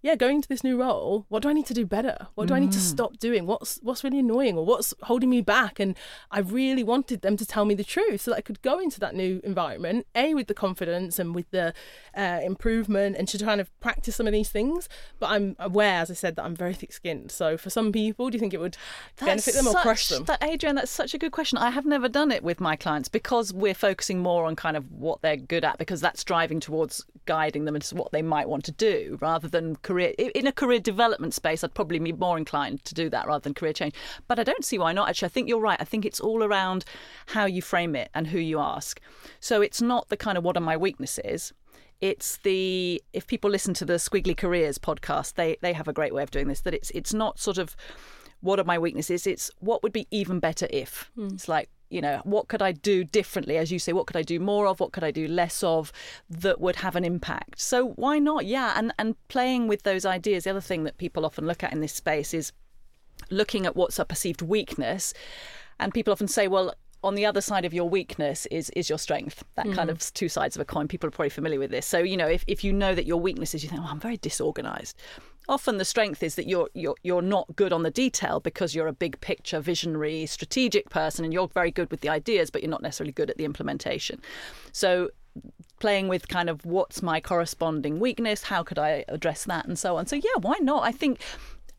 [0.04, 2.28] yeah, going into this new role, what do I need to do better?
[2.34, 3.46] What do I need to stop doing?
[3.46, 5.80] What's what's really annoying or what's holding me back?
[5.80, 5.96] And
[6.30, 9.00] I really wanted them to tell me the truth so that I could go into
[9.00, 11.72] that new environment, a with the confidence and with the
[12.14, 14.90] uh, improvement, and to kind of practice some of these things.
[15.18, 17.30] But I'm aware, as I said, that I'm very thick-skinned.
[17.30, 18.76] So for some people, do you think it would
[19.18, 20.24] benefit them or crush them?
[20.24, 21.56] That, Adrienne, that's such a good question.
[21.56, 24.92] I have never done it with my clients because we're focusing more on kind of
[24.92, 28.66] what they're good at because that's driving towards guiding them into what they might want
[28.66, 29.93] to do rather than career.
[29.98, 33.54] In a career development space, I'd probably be more inclined to do that rather than
[33.54, 33.94] career change.
[34.28, 35.09] But I don't see why not.
[35.09, 35.80] Actually, I think you're right.
[35.80, 36.85] I think it's all around
[37.26, 39.00] how you frame it and who you ask.
[39.40, 41.52] So it's not the kind of what are my weaknesses
[42.00, 46.14] it's the if people listen to the Squiggly Careers podcast, they they have a great
[46.14, 46.61] way of doing this.
[46.61, 47.76] That it's it's not sort of
[48.40, 49.26] what are my weaknesses.
[49.26, 51.11] It's what would be even better if.
[51.14, 51.28] Hmm.
[51.28, 53.92] It's like you know what could I do differently, as you say.
[53.92, 54.80] What could I do more of?
[54.80, 55.92] What could I do less of
[56.28, 57.61] that would have an impact?
[57.61, 58.46] So why not?
[58.46, 60.44] Yeah, and and playing with those ideas.
[60.44, 62.52] The other thing that people often look at in this space is
[63.30, 65.14] looking at what's a perceived weakness,
[65.78, 68.98] and people often say, well on the other side of your weakness is is your
[68.98, 69.44] strength.
[69.54, 69.92] That kind mm.
[69.92, 70.88] of two sides of a coin.
[70.88, 71.87] People are probably familiar with this.
[71.87, 74.00] So you know, if, if you know that your weakness is, you think, oh, I'm
[74.00, 74.96] very disorganized.
[75.48, 78.87] Often the strength is that you're you're you're not good on the detail because you're
[78.87, 82.70] a big picture, visionary, strategic person, and you're very good with the ideas, but you're
[82.70, 84.20] not necessarily good at the implementation.
[84.72, 85.11] So
[85.80, 89.96] playing with kind of what's my corresponding weakness, how could I address that, and so
[89.96, 90.07] on.
[90.07, 90.85] So yeah, why not?
[90.85, 91.20] I think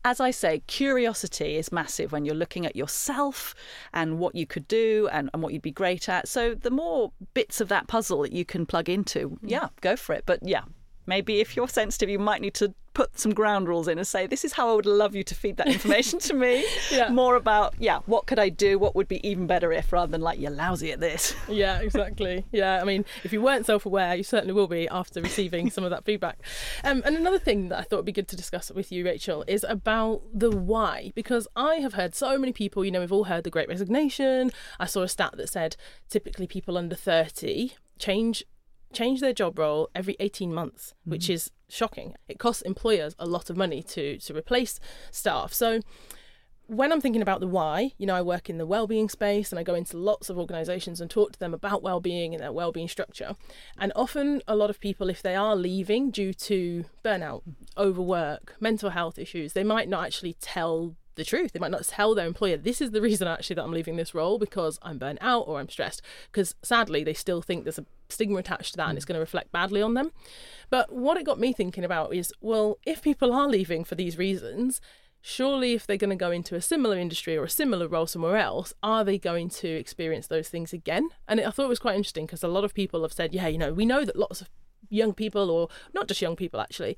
[0.06, 3.56] as I say, curiosity is massive when you're looking at yourself
[3.92, 6.28] and what you could do and, and what you'd be great at.
[6.28, 9.38] So the more bits of that puzzle that you can plug into, mm.
[9.42, 10.22] yeah, go for it.
[10.24, 10.62] But yeah,
[11.06, 14.26] maybe if you're sensitive, you might need to put some ground rules in and say,
[14.26, 16.64] this is how I would love you to feed that information to me.
[16.90, 17.10] Yeah.
[17.10, 18.78] More about, yeah, what could I do?
[18.78, 21.34] What would be even better if, rather than like, you're lousy at this.
[21.48, 22.44] Yeah, exactly.
[22.52, 25.84] Yeah, I mean, if you weren't self aware, you certainly will be after receiving some
[25.84, 26.38] of that feedback.
[26.84, 29.44] Um, and another thing that I thought would be good to discuss with you, Rachel,
[29.46, 31.12] is about the why.
[31.14, 34.52] Because I have heard so many people, you know, we've all heard the great resignation.
[34.80, 35.76] I saw a stat that said
[36.08, 38.44] typically people under 30 change
[38.92, 41.10] change their job role every 18 months, mm-hmm.
[41.12, 42.14] which is shocking.
[42.28, 45.52] It costs employers a lot of money to to replace staff.
[45.52, 45.80] So
[46.68, 49.58] when I'm thinking about the why, you know, I work in the well-being space and
[49.58, 52.88] I go into lots of organizations and talk to them about well-being and their well-being
[52.88, 53.36] structure.
[53.78, 57.80] And often a lot of people if they are leaving due to burnout, mm-hmm.
[57.80, 61.52] overwork, mental health issues, they might not actually tell the truth.
[61.52, 64.14] They might not tell their employer, this is the reason actually that I'm leaving this
[64.14, 66.02] role because I'm burnt out or I'm stressed.
[66.30, 69.08] Because sadly, they still think there's a stigma attached to that and it's mm.
[69.08, 70.12] going to reflect badly on them.
[70.70, 74.16] But what it got me thinking about is well, if people are leaving for these
[74.16, 74.80] reasons,
[75.20, 78.36] surely if they're going to go into a similar industry or a similar role somewhere
[78.36, 81.08] else, are they going to experience those things again?
[81.26, 83.48] And I thought it was quite interesting because a lot of people have said, yeah,
[83.48, 84.48] you know, we know that lots of
[84.88, 86.96] young people, or not just young people actually,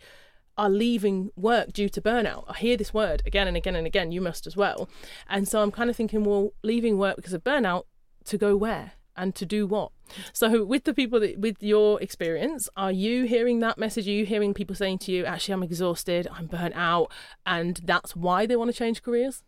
[0.59, 2.45] are leaving work due to burnout.
[2.49, 4.13] I hear this word again and again and again.
[4.13, 4.91] You must as well.
[5.29, 7.85] And so I'm kind of thinking, well, leaving work because of burnout
[8.25, 9.93] to go where and to do what?
[10.33, 14.07] So, with the people that, with your experience, are you hearing that message?
[14.07, 17.13] Are you hearing people saying to you, actually, I'm exhausted, I'm burnt out,
[17.47, 19.43] and that's why they want to change careers?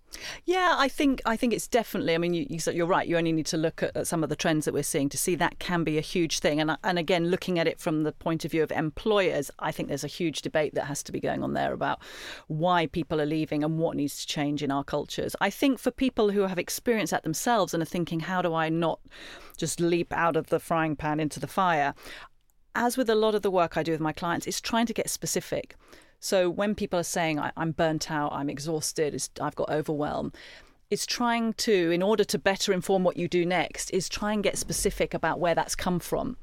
[0.45, 2.15] Yeah, I think I think it's definitely.
[2.15, 3.07] I mean, you, you, are right.
[3.07, 5.19] You only need to look at, at, some of the trends that we're seeing to
[5.19, 6.61] see that can be a huge thing.
[6.61, 9.89] And and again, looking at it from the point of view of employers, I think
[9.89, 12.01] there's a huge debate that has to be going on there about
[12.49, 15.37] why people are leaving and what needs to change in our cultures.
[15.41, 18.69] I think for people who have experienced that themselves and are thinking, how do I
[18.69, 19.01] not
[19.57, 21.95] just leap out of the frying pan into the fire.
[22.75, 24.93] As with a lot of the work I do with my clients, it's trying to
[24.93, 25.75] get specific.
[26.21, 30.37] So when people are saying, I'm burnt out, I'm exhausted, I've got overwhelmed,
[30.91, 34.43] it's trying to, in order to better inform what you do next, is try and
[34.43, 36.37] get specific about where that's come from.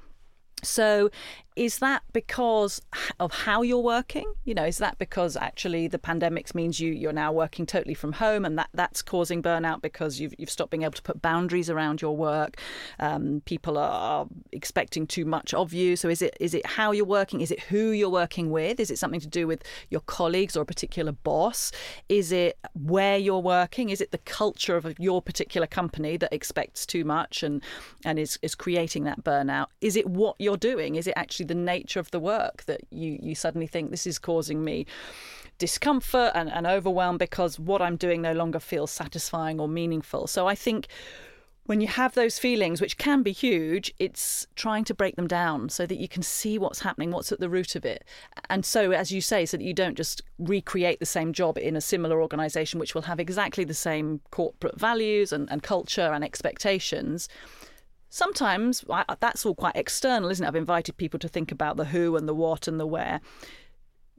[0.63, 1.12] So,
[1.58, 2.82] is that because
[3.20, 4.32] of how you're working?
[4.46, 8.13] You know, is that because actually the pandemics means you you're now working totally from
[8.13, 11.70] home, and that that's causing burnout because you've you've stopped being able to put boundaries
[11.70, 12.58] around your work?
[13.00, 15.96] Um, people are expecting too much of you.
[15.96, 17.41] So, is it is it how you're working?
[17.41, 18.80] Is it who you're working with?
[18.80, 21.72] Is it something to do with your colleagues or a particular boss?
[22.08, 23.89] Is it where you're working?
[23.89, 27.63] Is it the culture of your particular company that expects too much and
[28.06, 29.67] and is is creating that burnout?
[29.82, 30.96] Is it what you're doing?
[30.96, 34.20] Is it actually the nature of the work that you, you suddenly think this is
[34.20, 34.86] causing me
[35.58, 40.28] discomfort and, and overwhelm because what I'm doing no longer feels satisfying or meaningful?
[40.28, 40.88] So I think
[41.68, 45.68] when you have those feelings, which can be huge, it's trying to break them down
[45.68, 48.06] so that you can see what's happening, what's at the root of it.
[48.50, 51.76] And so, as you say, so that you don't just recreate the same job in
[51.76, 56.24] a similar organisation, which will have exactly the same corporate values and, and culture and
[56.24, 57.28] expectations
[58.17, 58.84] sometimes
[59.19, 60.47] that's all quite external, isn't it?
[60.47, 63.21] I've invited people to think about the who and the what and the where.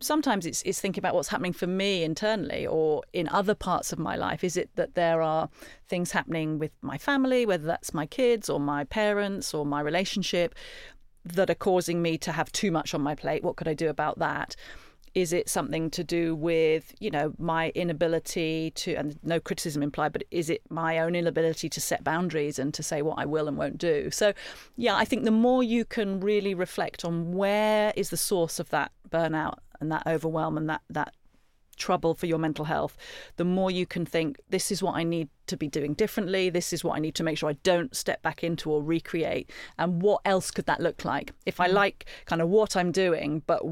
[0.00, 3.98] Sometimes it's, it's thinking about what's happening for me internally or in other parts of
[3.98, 4.44] my life.
[4.44, 5.48] Is it that there are
[5.88, 10.54] things happening with my family, whether that's my kids or my parents or my relationship,
[11.24, 13.42] that are causing me to have too much on my plate?
[13.42, 14.54] What could I do about that?
[15.14, 20.12] Is it something to do with, you know, my inability to, and no criticism implied,
[20.12, 23.48] but is it my own inability to set boundaries and to say what I will
[23.48, 24.10] and won't do?
[24.10, 24.32] So,
[24.76, 28.70] yeah, I think the more you can really reflect on where is the source of
[28.70, 31.14] that burnout and that overwhelm and that, that
[31.78, 32.96] trouble for your mental health,
[33.36, 36.50] the more you can think, this is what I need to be doing differently.
[36.50, 39.50] This is what I need to make sure I don't step back into or recreate.
[39.78, 41.32] And what else could that look like?
[41.46, 41.72] If I mm.
[41.72, 43.62] like kind of what I'm doing, but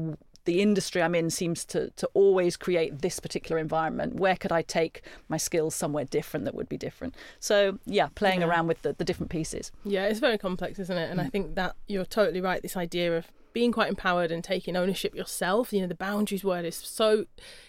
[0.47, 4.15] the industry I'm in seems to to always create this particular environment.
[4.15, 7.15] Where could I take my skills somewhere different that would be different?
[7.41, 8.47] So yeah, playing yeah.
[8.47, 9.73] around with the, the different pieces.
[9.83, 11.11] Yeah, it's very complex, isn't it?
[11.11, 11.25] And mm.
[11.25, 12.61] I think that you're totally right.
[12.61, 15.73] This idea of being quite empowered and taking ownership yourself.
[15.73, 17.25] You know, the boundaries word is so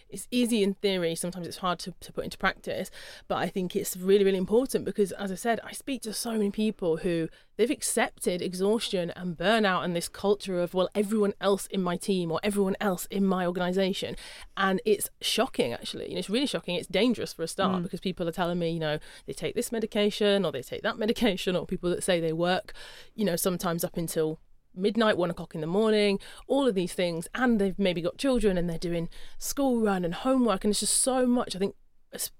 [0.08, 2.90] it's easy in theory, sometimes it's hard to, to put into practice,
[3.26, 6.32] but I think it's really, really important because as I said, I speak to so
[6.32, 11.66] many people who they've accepted exhaustion and burnout and this culture of, well, everyone else
[11.66, 14.16] in my team or everyone else in my organization.
[14.56, 16.08] And it's shocking actually.
[16.08, 16.76] You know, it's really shocking.
[16.76, 17.82] It's dangerous for a start mm.
[17.82, 20.98] because people are telling me, you know, they take this medication or they take that
[21.04, 22.72] medication or people that say they work,
[23.14, 24.38] you know, sometimes up until
[24.74, 27.28] midnight, one o'clock in the morning, all of these things.
[27.34, 30.64] And they've maybe got children and they're doing school run and homework.
[30.64, 31.56] And it's just so much.
[31.56, 31.74] I think,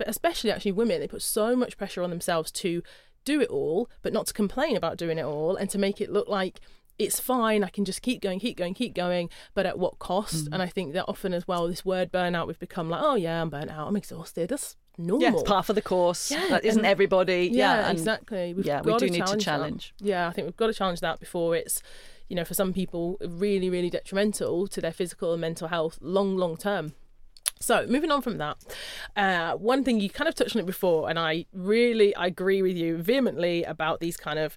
[0.07, 2.83] especially actually women, they put so much pressure on themselves to
[3.25, 6.11] do it all, but not to complain about doing it all and to make it
[6.11, 6.61] look like
[6.99, 7.63] it's fine.
[7.63, 9.31] I can just keep going, keep going, keep going.
[9.55, 10.47] But at what cost?
[10.47, 10.55] Mm.
[10.55, 13.41] And I think that often as well, this word burnout, we've become like, oh yeah,
[13.41, 13.87] I'm burnt out.
[13.87, 14.49] I'm exhausted.
[14.49, 15.23] That's normal.
[15.23, 16.31] Yeah, it's part of the course.
[16.31, 17.51] Yeah, that isn't and- everybody.
[17.53, 18.55] Yeah, and- exactly.
[18.55, 19.45] We've yeah, we do to need to challenge that.
[19.45, 19.95] challenge.
[20.01, 21.83] Yeah, I think we've got to challenge that before it's,
[22.29, 26.37] you know, for some people, really, really detrimental to their physical and mental health long,
[26.37, 26.93] long term.
[27.61, 28.57] So, moving on from that,
[29.17, 32.63] uh, one thing you kind of touched on it before, and I really I agree
[32.63, 34.57] with you vehemently about these kind of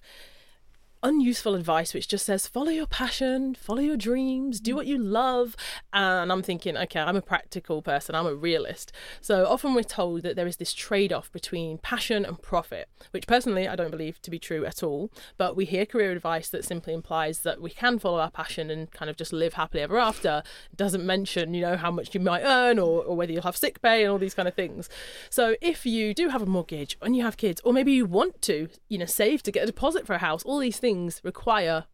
[1.02, 5.56] unuseful advice which just says follow your passion, follow your dreams, do what you love.
[5.92, 8.92] And I'm thinking, okay, I'm a practical person, I'm a realist.
[9.20, 13.26] So often we're told that there is this trade off between passion and profit, which
[13.26, 15.10] personally I don't believe to be true at all.
[15.36, 18.90] But we hear career advice that simply implies that we can follow our passion and
[18.90, 20.42] kind of just live happily ever after.
[20.70, 23.56] It doesn't mention, you know, how much you might earn or, or whether you'll have
[23.56, 24.88] sick pay and all these kind of things.
[25.30, 28.40] So if you do have a mortgage and you have kids, or maybe you want
[28.42, 30.91] to, you know, save to get a deposit for a house, all these things
[31.22, 31.84] require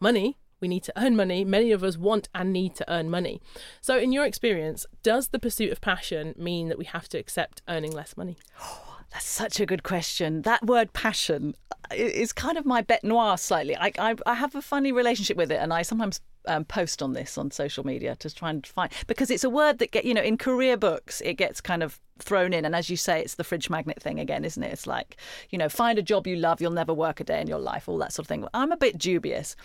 [0.00, 0.38] money.
[0.60, 1.44] We need to earn money.
[1.44, 3.42] Many of us want and need to earn money.
[3.80, 7.62] So, in your experience, does the pursuit of passion mean that we have to accept
[7.68, 8.38] earning less money?
[9.12, 10.42] That's such a good question.
[10.42, 13.76] That word passion uh, is kind of my bête noire slightly.
[13.76, 17.12] I, I, I have a funny relationship with it, and I sometimes um, post on
[17.12, 20.14] this on social media to try and find because it's a word that get you
[20.14, 23.34] know in career books it gets kind of thrown in, and as you say, it's
[23.34, 24.72] the fridge magnet thing again, isn't it?
[24.72, 25.16] It's like
[25.50, 27.88] you know find a job you love, you'll never work a day in your life,
[27.88, 28.46] all that sort of thing.
[28.54, 29.56] I'm a bit dubious.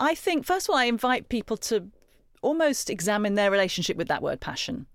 [0.00, 1.88] I think first of all, I invite people to
[2.42, 4.86] almost examine their relationship with that word passion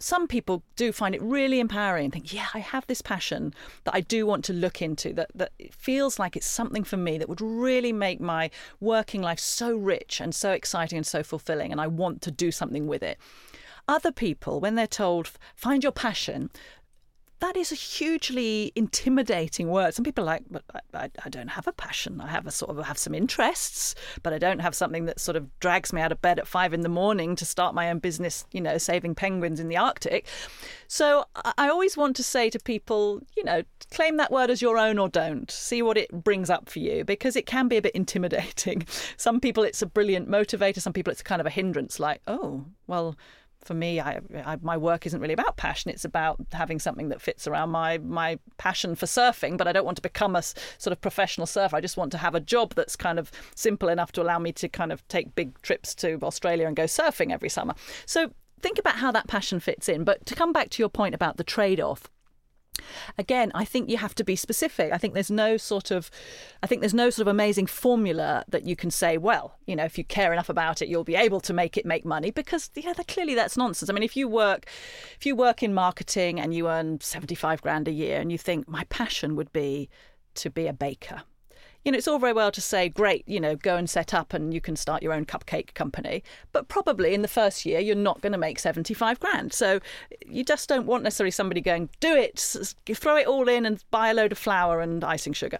[0.00, 3.94] some people do find it really empowering and think, yeah, I have this passion that
[3.94, 7.18] I do want to look into, that, that it feels like it's something for me
[7.18, 11.70] that would really make my working life so rich and so exciting and so fulfilling,
[11.70, 13.18] and I want to do something with it.
[13.86, 16.50] Other people, when they're told, find your passion,
[17.40, 19.94] that is a hugely intimidating word.
[19.94, 20.62] Some people are like, but
[20.94, 22.20] I, I, don't have a passion.
[22.20, 25.18] I have a sort of I have some interests, but I don't have something that
[25.18, 27.90] sort of drags me out of bed at five in the morning to start my
[27.90, 28.44] own business.
[28.52, 30.26] You know, saving penguins in the Arctic.
[30.86, 34.76] So I always want to say to people, you know, claim that word as your
[34.76, 35.50] own or don't.
[35.50, 38.86] See what it brings up for you because it can be a bit intimidating.
[39.16, 40.80] Some people it's a brilliant motivator.
[40.80, 41.98] Some people it's kind of a hindrance.
[41.98, 43.16] Like, oh, well
[43.62, 45.90] for me, I, I, my work isn't really about passion.
[45.90, 49.56] It's about having something that fits around my my passion for surfing.
[49.56, 51.76] But I don't want to become a sort of professional surfer.
[51.76, 54.52] I just want to have a job that's kind of simple enough to allow me
[54.52, 57.74] to kind of take big trips to Australia and go surfing every summer.
[58.06, 60.04] So think about how that passion fits in.
[60.04, 62.10] But to come back to your point about the trade off,
[63.18, 64.92] again i think you have to be specific.
[64.92, 66.10] I think there's no sort of
[66.62, 69.84] i think there's no sort of amazing formula that you can say well you know
[69.84, 72.70] if you care enough about it you'll be able to make it make money because
[72.74, 73.90] yeah that, clearly that's nonsense.
[73.90, 74.66] I mean if you work
[75.18, 78.68] if you work in marketing and you earn 75 grand a year and you think
[78.68, 79.88] my passion would be
[80.34, 81.22] to be a baker
[81.84, 84.34] you know, it's all very well to say, great, you know, go and set up
[84.34, 86.22] and you can start your own cupcake company.
[86.52, 89.52] But probably in the first year, you're not going to make 75 grand.
[89.52, 89.80] So
[90.26, 92.38] you just don't want necessarily somebody going, do it,
[92.94, 95.58] throw it all in and buy a load of flour and icing sugar.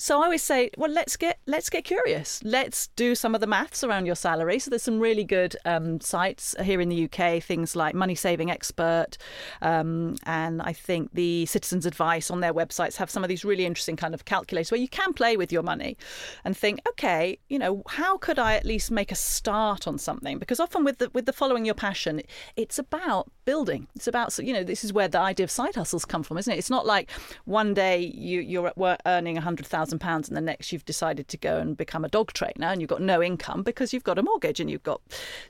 [0.00, 2.40] So I always say, well, let's get let's get curious.
[2.44, 4.60] Let's do some of the maths around your salary.
[4.60, 8.48] So there's some really good um, sites here in the UK, things like Money Saving
[8.48, 9.18] Expert,
[9.60, 13.66] um, and I think the Citizens Advice on their websites have some of these really
[13.66, 15.96] interesting kind of calculators where you can play with your money
[16.44, 20.38] and think, okay, you know, how could I at least make a start on something?
[20.38, 22.22] Because often with the with the following your passion,
[22.54, 23.88] it's about building.
[23.96, 26.52] It's about you know this is where the idea of side hustles come from, isn't
[26.52, 26.56] it?
[26.56, 27.10] It's not like
[27.46, 30.84] one day you you're at work earning a hundred thousand pounds and the next you've
[30.84, 34.04] decided to go and become a dog trainer and you've got no income because you've
[34.04, 35.00] got a mortgage and you've got.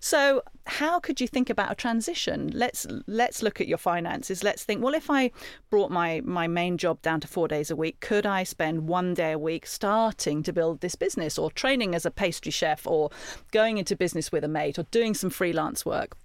[0.01, 2.51] So how could you think about a transition?
[2.55, 4.44] Let's let's look at your finances.
[4.44, 4.83] Let's think.
[4.83, 5.31] Well, if I
[5.70, 9.14] brought my my main job down to four days a week, could I spend one
[9.14, 13.11] day a week starting to build this business or training as a pastry chef or
[13.51, 16.16] going into business with a mate or doing some freelance work?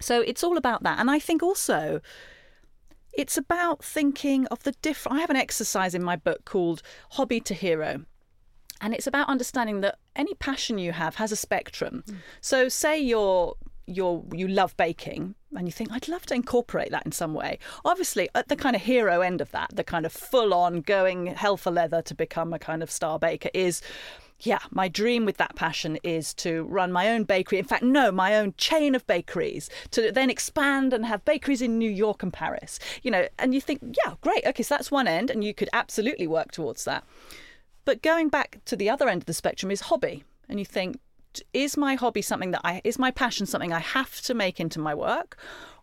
[0.00, 0.98] So it's all about that.
[0.98, 2.00] And I think also
[3.18, 5.18] it's about thinking of the different.
[5.18, 8.04] I have an exercise in my book called Hobby to Hero.
[8.80, 12.04] And it's about understanding that any passion you have has a spectrum.
[12.06, 12.16] Mm.
[12.40, 17.06] So say you're you're you love baking and you think I'd love to incorporate that
[17.06, 17.58] in some way.
[17.84, 21.26] Obviously, at the kind of hero end of that, the kind of full on going
[21.26, 23.82] hell for leather to become a kind of star baker is
[24.40, 27.58] yeah, my dream with that passion is to run my own bakery.
[27.58, 31.78] In fact, no, my own chain of bakeries to then expand and have bakeries in
[31.78, 32.78] New York and Paris.
[33.02, 34.46] You know, and you think, yeah, great.
[34.46, 37.04] Okay, so that's one end, and you could absolutely work towards that.
[37.84, 41.00] But going back to the other end of the spectrum is hobby, and you think,
[41.52, 44.78] is my hobby something that I is my passion something I have to make into
[44.78, 45.36] my work,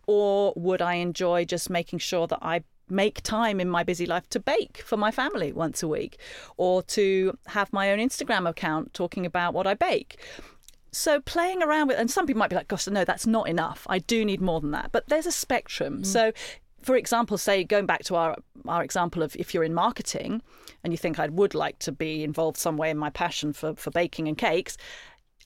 [0.06, 4.28] or would I enjoy just making sure that I make time in my busy life
[4.30, 6.18] to bake for my family once a week
[6.56, 10.18] or to have my own Instagram account talking about what I bake.
[10.92, 13.86] So playing around with, and some people might be like, gosh, no, that's not enough.
[13.88, 14.90] I do need more than that.
[14.92, 16.02] But there's a spectrum.
[16.02, 16.06] Mm.
[16.06, 16.32] So
[16.86, 18.36] for example, say going back to our
[18.68, 20.40] our example of if you're in marketing
[20.84, 23.74] and you think I would like to be involved some way in my passion for,
[23.74, 24.76] for baking and cakes,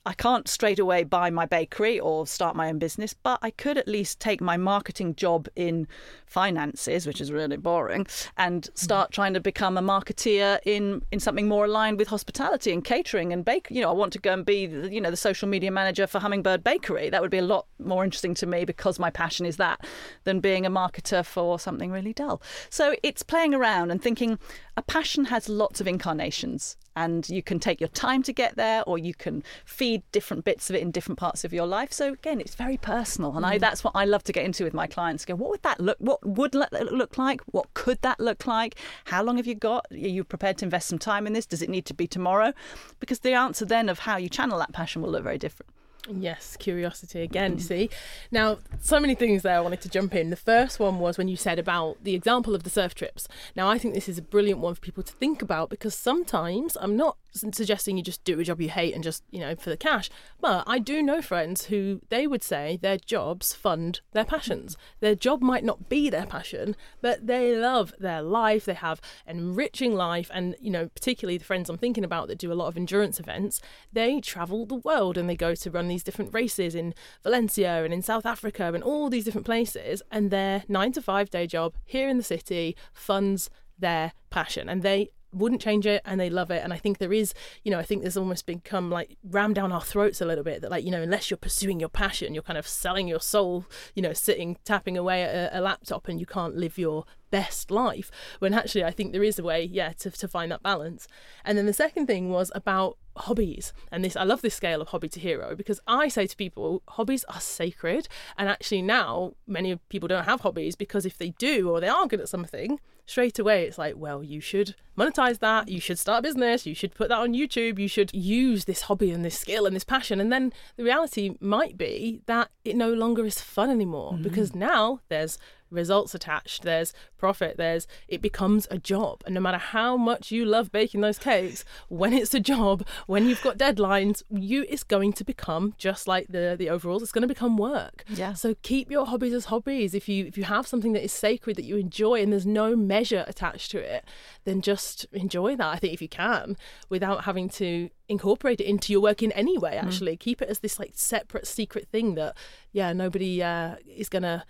[0.03, 3.77] I can't straight away buy my bakery or start my own business, but I could
[3.77, 5.87] at least take my marketing job in
[6.25, 9.13] finances, which is really boring, and start mm.
[9.13, 13.45] trying to become a marketeer in, in something more aligned with hospitality and catering and
[13.45, 13.67] bake.
[13.69, 16.17] You know, I want to go and be, you know, the social media manager for
[16.17, 17.11] Hummingbird Bakery.
[17.11, 19.85] That would be a lot more interesting to me because my passion is that
[20.23, 22.41] than being a marketer for something really dull.
[22.71, 24.39] So it's playing around and thinking
[24.75, 28.83] a passion has lots of incarnations and you can take your time to get there
[28.85, 31.91] or you can feed different bits of it in different parts of your life.
[31.91, 33.49] So again it's very personal and mm.
[33.49, 35.25] I, that's what i love to get into with my clients.
[35.25, 37.41] Go what would that look what would that look like?
[37.51, 38.75] What could that look like?
[39.05, 39.85] How long have you got?
[39.91, 41.45] Are you prepared to invest some time in this?
[41.45, 42.53] Does it need to be tomorrow?
[42.99, 45.71] Because the answer then of how you channel that passion will look very different
[46.09, 47.57] Yes, curiosity again.
[47.57, 47.61] Mm.
[47.61, 47.89] See,
[48.31, 49.57] now so many things there.
[49.57, 50.29] I wanted to jump in.
[50.29, 53.27] The first one was when you said about the example of the surf trips.
[53.55, 56.75] Now, I think this is a brilliant one for people to think about because sometimes
[56.79, 59.69] I'm not suggesting you just do a job you hate and just you know for
[59.69, 60.09] the cash,
[60.39, 64.77] but I do know friends who they would say their jobs fund their passions.
[64.99, 68.65] Their job might not be their passion, but they love their life.
[68.65, 72.51] They have enriching life, and you know particularly the friends I'm thinking about that do
[72.51, 73.61] a lot of endurance events.
[73.91, 77.93] They travel the world and they go to run these different races in Valencia and
[77.93, 81.75] in South Africa and all these different places, and their nine to five day job
[81.85, 86.51] here in the city funds their passion and they wouldn't change it and they love
[86.51, 86.63] it.
[86.63, 89.71] And i think there is you know i think there's almost become like rammed down
[89.71, 92.43] our throats a little bit that like you know unless you're pursuing your passion you're
[92.43, 93.65] kind of selling your soul
[93.95, 97.71] you know sitting tapping away at a, a laptop and you can't live your best
[97.71, 101.07] life when actually i think there is a way yeah to, to find that balance
[101.43, 104.89] and then the second thing was about hobbies and this i love this scale of
[104.89, 108.07] hobby to hero because i say to people hobbies are sacred
[108.37, 112.07] and actually now many people don't have hobbies because if they do or they are
[112.07, 116.19] good at something straight away it's like well you should monetize that you should start
[116.19, 119.37] a business you should put that on youtube you should use this hobby and this
[119.37, 123.41] skill and this passion and then the reality might be that it no longer is
[123.41, 124.23] fun anymore mm-hmm.
[124.23, 125.37] because now there's
[125.71, 130.45] results attached there's profit there's it becomes a job and no matter how much you
[130.45, 135.13] love baking those cakes when it's a job when you've got deadlines you it's going
[135.13, 138.91] to become just like the the overalls it's going to become work yeah so keep
[138.91, 141.77] your hobbies as hobbies if you if you have something that is sacred that you
[141.77, 144.03] enjoy and there's no measure attached to it
[144.43, 146.57] then just enjoy that i think if you can
[146.89, 149.83] without having to incorporate it into your work in any way mm.
[149.83, 150.19] actually mm.
[150.19, 152.35] keep it as this like separate secret thing that
[152.73, 154.45] yeah nobody uh, is gonna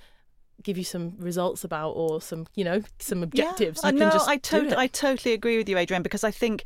[0.62, 4.38] give you some results about or some you know some objectives yeah, you no, I,
[4.38, 6.64] to- I totally agree with you Adrienne because i think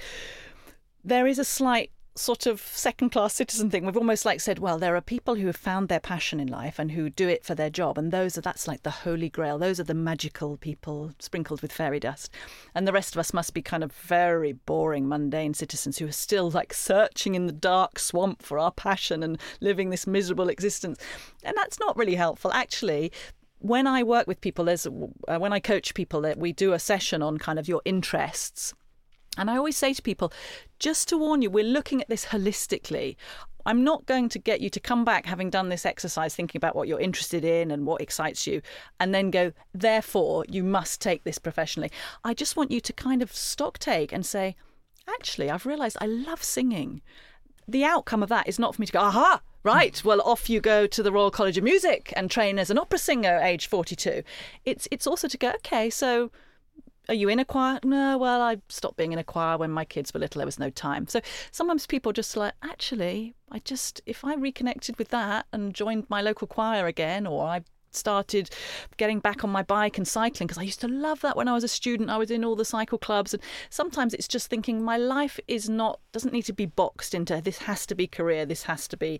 [1.04, 3.86] there is a slight sort of second class citizen thing.
[3.86, 6.80] We've almost like said, well, there are people who have found their passion in life
[6.80, 9.58] and who do it for their job, and those are that's like the holy grail.
[9.58, 12.32] Those are the magical people sprinkled with fairy dust.
[12.74, 16.14] And the rest of us must be kind of very boring, mundane citizens who are
[16.14, 21.00] still like searching in the dark swamp for our passion and living this miserable existence.
[21.44, 22.52] And that's not really helpful.
[22.54, 23.12] Actually,
[23.66, 27.24] when I work with people, there's uh, when I coach people, we do a session
[27.24, 28.74] on kind of your interests.
[29.38, 30.32] And I always say to people,
[30.78, 33.16] just to warn you, we're looking at this holistically.
[33.66, 36.76] I'm not going to get you to come back having done this exercise, thinking about
[36.76, 38.62] what you're interested in and what excites you,
[39.00, 41.90] and then go, therefore, you must take this professionally.
[42.24, 44.56] I just want you to kind of stock take and say,
[45.10, 47.02] actually, I've realized I love singing.
[47.68, 50.00] The outcome of that is not for me to go, aha, Right.
[50.06, 53.00] Well, off you go to the Royal College of Music and train as an opera
[53.00, 54.22] singer, age 42.
[54.64, 55.50] It's it's also to go.
[55.56, 56.30] Okay, so
[57.10, 57.80] are you in a choir?
[57.84, 60.38] No, well, I stopped being in a choir when my kids were little.
[60.38, 61.08] There was no time.
[61.08, 66.06] So sometimes people just like, actually, I just, if I reconnected with that and joined
[66.10, 67.62] my local choir again, or I
[67.96, 68.50] started
[68.98, 71.54] getting back on my bike and cycling because I used to love that when I
[71.54, 72.10] was a student.
[72.10, 75.70] I was in all the cycle clubs, and sometimes it's just thinking my life is
[75.70, 78.98] not doesn't need to be boxed into this has to be career, this has to
[78.98, 79.20] be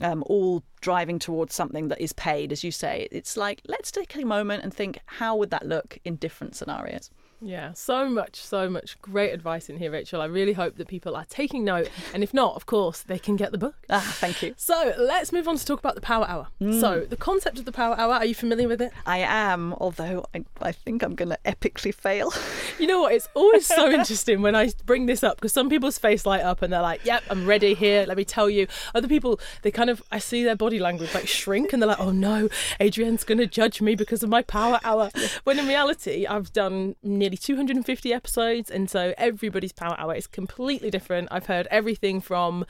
[0.00, 3.08] um, all driving towards something that is paid, as you say.
[3.10, 7.10] It's like let's take a moment and think how would that look in different scenarios.
[7.42, 10.20] Yeah, so much, so much great advice in here, Rachel.
[10.20, 11.88] I really hope that people are taking note.
[12.12, 13.76] And if not, of course, they can get the book.
[13.88, 14.54] Ah, thank you.
[14.56, 16.48] So let's move on to talk about the Power Hour.
[16.60, 16.80] Mm.
[16.80, 18.92] So, the concept of the Power Hour, are you familiar with it?
[19.06, 22.32] I am, although I, I think I'm going to epically fail.
[22.78, 23.12] You know what?
[23.12, 26.62] It's always so interesting when I bring this up because some people's face light up
[26.62, 28.06] and they're like, yep, I'm ready here.
[28.06, 28.68] Let me tell you.
[28.94, 32.00] Other people, they kind of, I see their body language like shrink and they're like,
[32.00, 32.48] oh no,
[32.80, 35.10] Adrienne's going to judge me because of my Power Hour.
[35.44, 38.70] When in reality, I've done nearly 250 episodes.
[38.70, 41.28] And so everybody's Power Hour is completely different.
[41.30, 42.64] I've heard everything from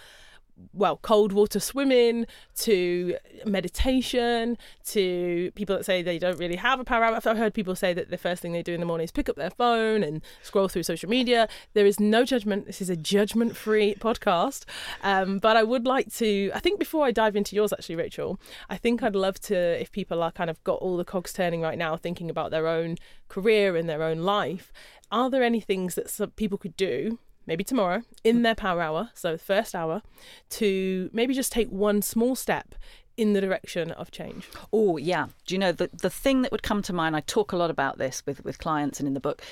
[0.72, 6.84] well, cold water swimming to meditation to people that say they don't really have a
[6.84, 7.14] power hour.
[7.14, 9.28] I've heard people say that the first thing they do in the morning is pick
[9.28, 11.48] up their phone and scroll through social media.
[11.74, 12.66] There is no judgment.
[12.66, 14.64] This is a judgment free podcast.
[15.02, 18.40] Um, but I would like to, I think before I dive into yours, actually, Rachel,
[18.68, 21.60] I think I'd love to, if people are kind of got all the cogs turning
[21.60, 22.96] right now, thinking about their own
[23.28, 24.72] career and their own life,
[25.10, 27.18] are there any things that some people could do
[27.50, 28.42] maybe tomorrow in mm.
[28.44, 30.02] their power hour, so the first hour,
[30.48, 32.76] to maybe just take one small step
[33.16, 34.48] in the direction of change.
[34.72, 35.26] Oh, yeah.
[35.46, 37.16] Do you know the the thing that would come to mind?
[37.16, 39.42] I talk a lot about this with with clients and in the book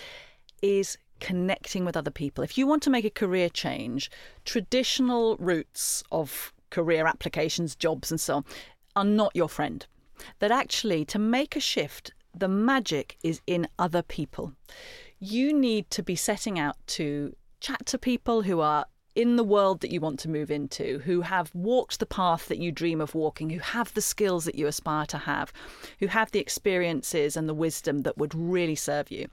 [0.63, 2.45] is connecting with other people.
[2.45, 4.11] If you want to make a career change,
[4.45, 8.45] traditional routes of career applications, jobs, and so on
[8.95, 9.85] are not your friend.
[10.39, 14.53] That actually, to make a shift, the magic is in other people.
[15.19, 18.87] You need to be setting out to chat to people who are
[19.19, 22.59] in the world that you want to move into, who have walked the path that
[22.59, 25.53] you dream of walking, who have the skills that you aspire to have,
[25.99, 29.27] who have the experiences and the wisdom that would really serve you.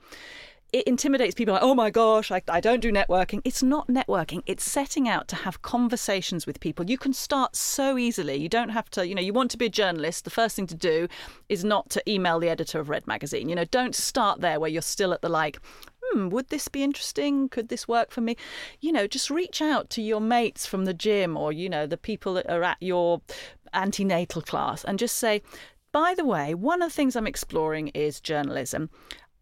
[0.72, 3.40] It intimidates people like, oh my gosh, I, I don't do networking.
[3.44, 6.90] It's not networking, it's setting out to have conversations with people.
[6.90, 8.34] You can start so easily.
[8.34, 10.24] You don't have to, you know, you want to be a journalist.
[10.24, 11.06] The first thing to do
[11.48, 13.48] is not to email the editor of Red Magazine.
[13.48, 15.60] You know, don't start there where you're still at the like,
[16.12, 17.48] hmm, would this be interesting?
[17.48, 18.36] Could this work for me?
[18.80, 21.96] You know, just reach out to your mates from the gym or, you know, the
[21.96, 23.20] people that are at your
[23.72, 25.42] antenatal class and just say,
[25.92, 28.90] by the way, one of the things I'm exploring is journalism.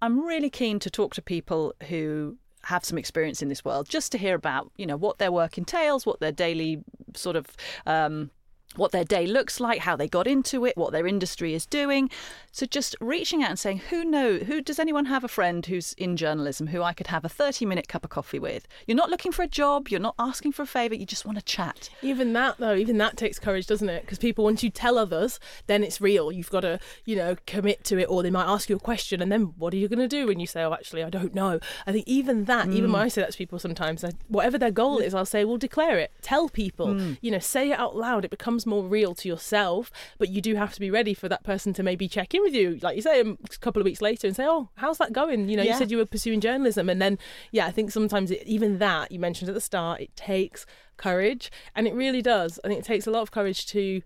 [0.02, 4.12] I'm really keen to talk to people who have some experience in this world just
[4.12, 6.82] to hear about, you know, what their work entails, what their daily
[7.14, 7.46] sort of
[7.86, 8.30] um,
[8.76, 12.10] what their day looks like, how they got into it, what their industry is doing.
[12.52, 15.92] So just reaching out and saying, who know, who does anyone have a friend who's
[15.94, 18.66] in journalism who I could have a 30 minute cup of coffee with?
[18.86, 21.38] You're not looking for a job, you're not asking for a favour, you just want
[21.38, 21.90] to chat.
[22.02, 24.02] Even that though, even that takes courage, doesn't it?
[24.02, 26.30] Because people once you tell others, then it's real.
[26.30, 29.20] You've got to, you know, commit to it or they might ask you a question
[29.20, 31.34] and then what are you going to do when you say, "Oh, actually, I don't
[31.34, 32.74] know." I think even that, mm.
[32.74, 35.44] even when I say that to people sometimes, I, whatever their goal is, I'll say,
[35.44, 36.12] "Well, declare it.
[36.22, 36.88] Tell people.
[36.88, 37.18] Mm.
[37.20, 38.24] You know, say it out loud.
[38.24, 41.28] It becomes becomes more real to yourself, but you do have to be ready for
[41.28, 43.84] that person to maybe check in with you, like you say, um, a couple of
[43.84, 45.72] weeks later and say, "Oh, how's that going?" You know, yeah.
[45.72, 47.18] you said you were pursuing journalism, and then
[47.52, 51.50] yeah, I think sometimes it, even that you mentioned at the start, it takes courage,
[51.74, 52.58] and it really does.
[52.64, 54.02] I think it takes a lot of courage to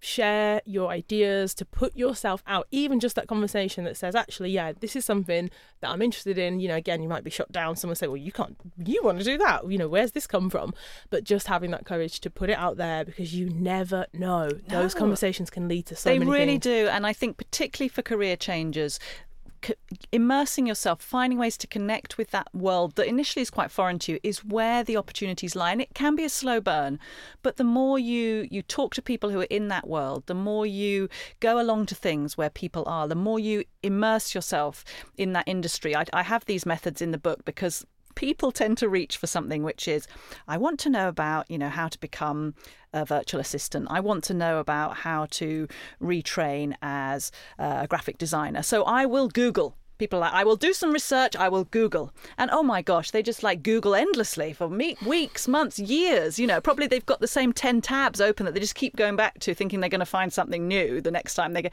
[0.00, 4.72] share your ideas, to put yourself out, even just that conversation that says, actually, yeah,
[4.80, 6.58] this is something that I'm interested in.
[6.58, 7.76] You know, again, you might be shut down.
[7.76, 9.70] Someone say, well, you can't, you want to do that.
[9.70, 10.74] You know, where's this come from?
[11.10, 14.48] But just having that courage to put it out there because you never know.
[14.68, 14.80] No.
[14.80, 16.62] Those conversations can lead to so they many really things.
[16.62, 16.88] do.
[16.88, 18.98] And I think, particularly for career changers,
[20.12, 24.12] immersing yourself, finding ways to connect with that world that initially is quite foreign to
[24.12, 25.72] you, is where the opportunities lie.
[25.72, 26.98] And it can be a slow burn,
[27.42, 30.66] but the more you you talk to people who are in that world, the more
[30.66, 31.08] you
[31.40, 34.84] go along to things where people are, the more you immerse yourself
[35.16, 35.94] in that industry.
[35.96, 39.62] I, I have these methods in the book because people tend to reach for something
[39.62, 40.06] which is
[40.48, 42.54] I want to know about, you know, how to become
[42.92, 43.88] a virtual assistant.
[43.90, 45.68] I want to know about how to
[46.02, 48.62] retrain as a graphic designer.
[48.62, 49.76] So I will Google.
[49.98, 51.36] People like i will do some research.
[51.36, 52.10] I will google.
[52.38, 56.38] And oh my gosh they just like google endlessly for me- weeks months years.
[56.38, 59.14] You know probably they've got the same 10 tabs open that they just keep going
[59.14, 61.68] back to thinking they're going to find something new the next time they go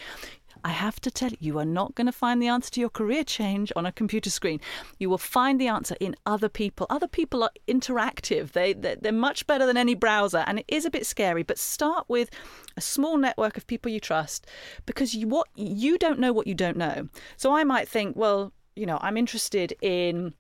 [0.64, 2.90] I have to tell you, you are not going to find the answer to your
[2.90, 4.60] career change on a computer screen.
[5.00, 6.88] You will find the answer in other people.
[6.90, 8.52] Other people are interactive.
[8.52, 11.44] They they're much better than any browser, and it is a bit scary.
[11.44, 12.30] But start with
[12.76, 14.48] a small network of people you trust,
[14.86, 17.10] because you what you don't know what you don't know.
[17.36, 20.34] So I might think, well, you know, I'm interested in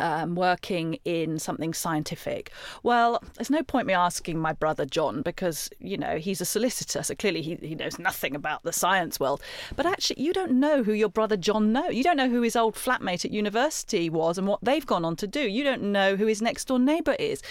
[0.00, 2.50] um, working in something scientific.
[2.82, 7.02] Well, there's no point me asking my brother John because, you know, he's a solicitor,
[7.02, 9.40] so clearly he, he knows nothing about the science world.
[9.76, 11.94] But actually, you don't know who your brother John knows.
[11.94, 15.16] You don't know who his old flatmate at university was and what they've gone on
[15.16, 15.40] to do.
[15.40, 17.42] You don't know who his next door neighbour is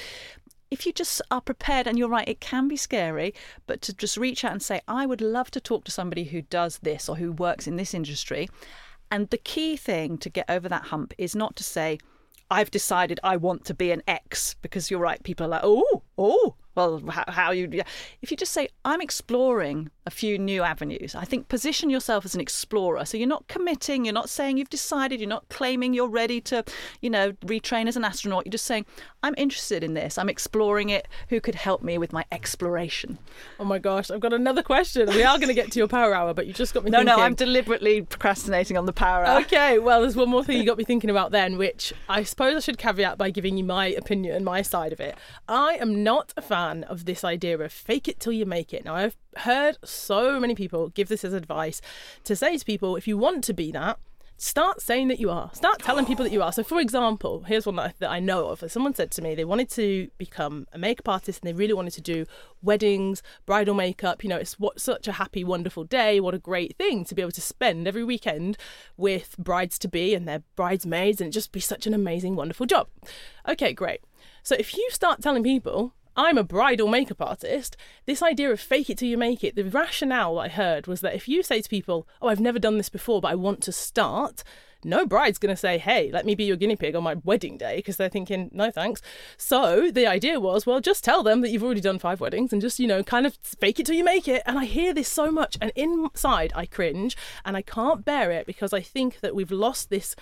[0.72, 3.34] if you just are prepared, and you're right, it can be scary,
[3.66, 6.44] but to just reach out and say, I would love to talk to somebody who
[6.44, 8.48] does this or who works in this industry,
[9.12, 11.98] And the key thing to get over that hump is not to say,
[12.52, 16.04] I've decided I want to be an X, because you're right, people are like, oh,
[16.18, 17.70] oh, well, how, how you.
[18.22, 22.34] If you just say, I'm exploring a few new avenues, I think position yourself as
[22.34, 23.06] an explorer.
[23.06, 26.66] So you're not committing, you're not saying you've decided, you're not claiming you're ready to,
[27.00, 28.48] you know, retrain as an astronaut.
[28.48, 28.88] You're just saying,
[29.22, 31.08] I'm interested in this, I'm exploring it.
[31.30, 33.20] Who could help me with my exploration?
[33.60, 35.08] Oh my gosh, I've got another question.
[35.10, 36.98] We are going to get to your power hour, but you just got me no,
[36.98, 37.16] thinking.
[37.16, 39.42] no, I'm deliberately procrastinating on the power hour.
[39.42, 42.56] Okay, well, there's one more thing you got me thinking about then, which I suppose
[42.56, 45.16] I should caveat by giving you my opinion, and my side of it.
[45.48, 48.84] I am not a fan of this idea of fake it till you make it.
[48.86, 51.82] Now, I've heard so many people give this as advice
[52.24, 54.00] to say to people, if you want to be that,
[54.40, 55.52] start saying that you are.
[55.54, 56.52] Start telling people that you are.
[56.52, 58.64] So, for example, here's one that I, that I know of.
[58.72, 61.94] Someone said to me they wanted to become a makeup artist and they really wanted
[61.94, 62.26] to do
[62.64, 64.24] weddings, bridal makeup.
[64.24, 66.20] You know, it's what such a happy, wonderful day.
[66.20, 68.58] What a great thing to be able to spend every weekend
[68.98, 72.88] with brides to be and their bridesmaids and just be such an amazing, wonderful job.
[73.48, 74.02] Okay, great.
[74.42, 78.90] So, if you start telling people I'm a bridal makeup artist, this idea of fake
[78.90, 81.70] it till you make it, the rationale I heard was that if you say to
[81.70, 84.44] people, Oh, I've never done this before, but I want to start,
[84.84, 87.58] no bride's going to say, Hey, let me be your guinea pig on my wedding
[87.58, 89.02] day, because they're thinking, No thanks.
[89.38, 92.62] So the idea was, Well, just tell them that you've already done five weddings and
[92.62, 94.44] just, you know, kind of fake it till you make it.
[94.46, 97.16] And I hear this so much, and inside I cringe
[97.46, 100.18] and I can't bear it because I think that we've lost this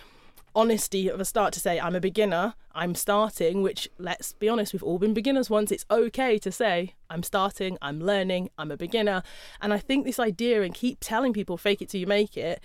[0.58, 4.74] honesty of a start to say, I'm a beginner, I'm starting, which let's be honest,
[4.74, 5.72] we've all been beginners once.
[5.72, 9.22] It's okay to say, I'm starting, I'm learning, I'm a beginner.
[9.62, 12.60] And I think this idea and keep telling people, fake it till you make it,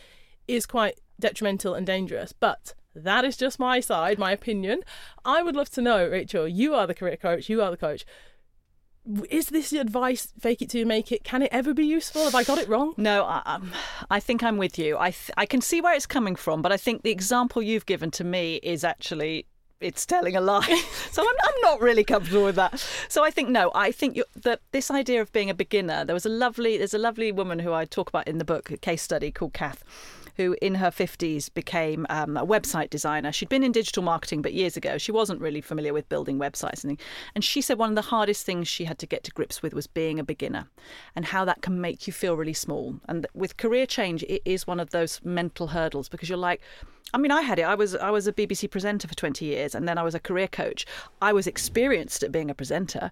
[0.49, 2.33] is quite detrimental and dangerous.
[2.33, 4.81] But that is just my side, my opinion.
[5.23, 8.07] I would love to know, Rachel, you are the career coach, you are the coach
[9.31, 12.37] is this advice fake it till you make it can it ever be useful have
[12.37, 13.73] i got it wrong no i, um,
[14.11, 16.71] I think i'm with you I, th- I can see where it's coming from but
[16.71, 19.47] i think the example you've given to me is actually
[19.83, 20.85] it's telling a lie.
[21.11, 22.79] so I'm, I'm not really comfortable with that.
[23.09, 23.71] So I think no.
[23.75, 26.05] I think that this idea of being a beginner.
[26.05, 26.79] There was a lovely.
[26.79, 29.53] There's a lovely woman who I talk about in the book, a case study called
[29.53, 29.83] Kath,
[30.37, 33.33] who in her 50s became um, a website designer.
[33.33, 36.85] She'd been in digital marketing, but years ago she wasn't really familiar with building websites.
[36.85, 37.01] And,
[37.35, 39.75] and she said one of the hardest things she had to get to grips with
[39.75, 40.69] was being a beginner
[41.15, 43.01] and how that can make you feel really small.
[43.09, 46.61] And with career change, it is one of those mental hurdles because you're like,
[47.15, 47.63] I mean, I had it.
[47.63, 50.21] I was I was a BBC presenter for 20 years, and then I was a
[50.21, 50.87] career coach.
[51.21, 53.11] I was experienced at being a presenter.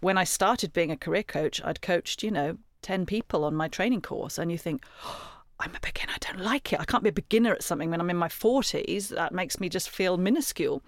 [0.00, 3.68] When I started being a career coach, I'd coached, you know, 10 people on my
[3.68, 5.31] training course, and you think, oh,
[5.62, 6.12] I'm a beginner.
[6.14, 6.80] I don't like it.
[6.80, 9.08] I can't be a beginner at something when I'm in my 40s.
[9.08, 10.82] That makes me just feel minuscule.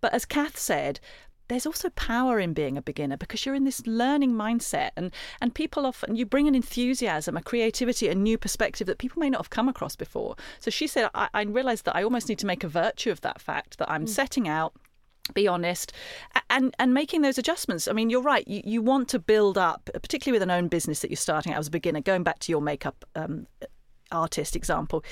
[0.00, 1.00] But as Kath said,
[1.48, 5.54] there's also power in being a beginner because you're in this learning mindset and and
[5.54, 9.38] people often you bring an enthusiasm a creativity a new perspective that people may not
[9.38, 12.46] have come across before so she said i, I realized that i almost need to
[12.46, 14.08] make a virtue of that fact that i'm mm.
[14.08, 14.74] setting out
[15.34, 15.92] be honest
[16.50, 19.88] and and making those adjustments i mean you're right you, you want to build up
[19.92, 22.50] particularly with an own business that you're starting out as a beginner going back to
[22.50, 23.46] your makeup um,
[24.10, 25.04] artist example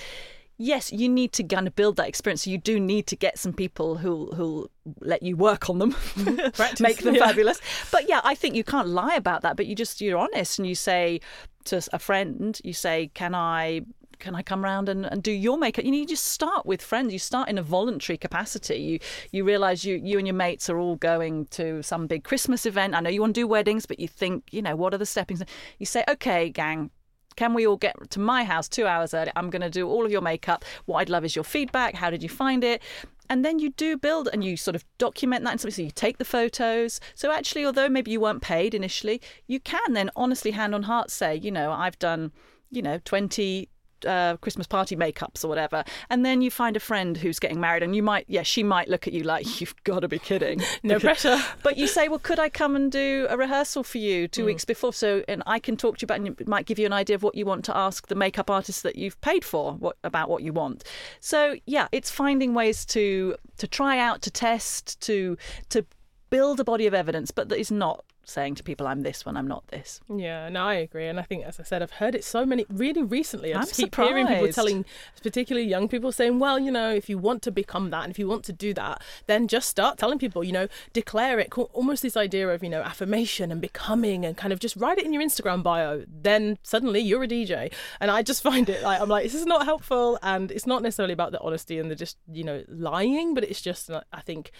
[0.58, 2.44] yes, you need to kind of build that experience.
[2.44, 4.70] So you do need to get some people who who
[5.00, 6.50] let you work on them, mm-hmm.
[6.54, 7.26] Practice, make them yeah.
[7.26, 7.60] fabulous.
[7.90, 9.56] But yeah, I think you can't lie about that.
[9.56, 11.20] But you just you're honest and you say
[11.64, 13.82] to a friend, you say, "Can I?"
[14.20, 15.84] Can I come round and, and do your makeup?
[15.84, 17.12] You know, you just start with friends.
[17.12, 18.76] You start in a voluntary capacity.
[18.76, 18.98] You
[19.32, 22.94] you realise you you and your mates are all going to some big Christmas event.
[22.94, 25.04] I know you want to do weddings, but you think, you know, what are the
[25.04, 25.50] stepping stones?
[25.78, 26.90] You say, okay, gang,
[27.36, 29.32] can we all get to my house two hours early?
[29.36, 30.64] I'm going to do all of your makeup.
[30.86, 31.94] What I'd love is your feedback.
[31.94, 32.82] How did you find it?
[33.30, 35.70] And then you do build and you sort of document that something.
[35.70, 37.00] So you take the photos.
[37.14, 41.10] So actually, although maybe you weren't paid initially, you can then honestly, hand on heart,
[41.10, 42.32] say, you know, I've done
[42.74, 43.68] you know 20
[44.04, 47.82] uh, Christmas party makeups or whatever, and then you find a friend who's getting married,
[47.82, 50.62] and you might, yeah, she might look at you like you've got to be kidding.
[50.82, 51.38] no pressure.
[51.62, 54.46] But you say, well, could I come and do a rehearsal for you two mm.
[54.46, 56.86] weeks before, so and I can talk to you about, and it might give you
[56.86, 59.74] an idea of what you want to ask the makeup artist that you've paid for,
[59.74, 60.84] what about what you want.
[61.20, 65.38] So yeah, it's finding ways to to try out, to test, to
[65.70, 65.86] to
[66.30, 69.36] build a body of evidence, but that is not saying to people, I'm this when
[69.36, 70.00] I'm not this.
[70.14, 71.06] Yeah, no, I agree.
[71.06, 73.54] And I think, as I said, I've heard it so many, really recently.
[73.54, 74.08] I I'm just keep surprised.
[74.08, 74.84] hearing people telling,
[75.22, 78.18] particularly young people, saying, well, you know, if you want to become that and if
[78.18, 81.56] you want to do that, then just start telling people, you know, declare it.
[81.72, 85.04] Almost this idea of, you know, affirmation and becoming and kind of just write it
[85.04, 86.04] in your Instagram bio.
[86.08, 87.72] Then suddenly you're a DJ.
[88.00, 90.18] And I just find it like, I'm like, this is not helpful.
[90.22, 93.60] And it's not necessarily about the honesty and the just, you know, lying, but it's
[93.60, 94.50] just, I think,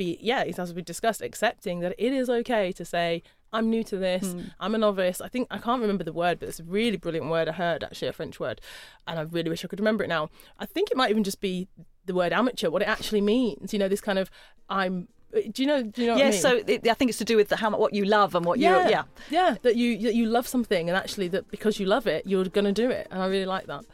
[0.00, 3.22] be yeah as we discussed accepting that it is okay to say
[3.52, 4.32] I'm new to this.
[4.32, 4.42] Hmm.
[4.60, 5.20] I'm a novice.
[5.20, 7.82] I think I can't remember the word, but it's a really brilliant word I heard
[7.82, 8.60] actually, a French word,
[9.08, 10.30] and I really wish I could remember it now.
[10.58, 11.66] I think it might even just be
[12.06, 13.72] the word amateur, what it actually means.
[13.72, 14.30] You know, this kind of
[14.68, 15.08] I'm.
[15.32, 15.82] Do you know?
[15.82, 16.14] Do you know?
[16.14, 16.40] what I mean?
[16.40, 18.58] so it, I think it's to do with the, how what you love and what
[18.58, 19.02] you yeah, yeah.
[19.30, 22.44] yeah, that you that you love something, and actually that because you love it, you're
[22.44, 23.84] going to do it, and I really like that.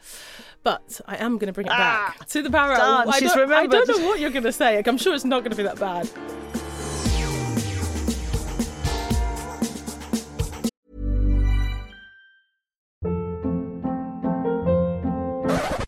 [0.67, 2.75] But I am going to bring it ah, back to the barrel.
[2.75, 4.75] darn, I, she's don't, I don't know what you're going to say.
[4.75, 6.09] Like, I'm sure it's not going to be that bad.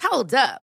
[0.01, 0.61] Hold up.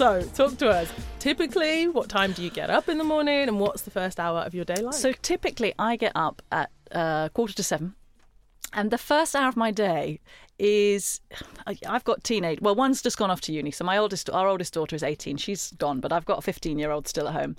[0.00, 0.90] So, talk to us.
[1.18, 4.38] Typically, what time do you get up in the morning, and what's the first hour
[4.38, 4.94] of your day like?
[4.94, 7.96] So typically, I get up at uh, quarter to seven,
[8.72, 10.20] and the first hour of my day
[10.60, 11.20] is
[11.66, 12.60] I've got teenage.
[12.60, 15.36] Well, one's just gone off to uni, so my oldest, our oldest daughter is eighteen.
[15.38, 17.56] She's gone, but I've got a fifteen-year-old still at home,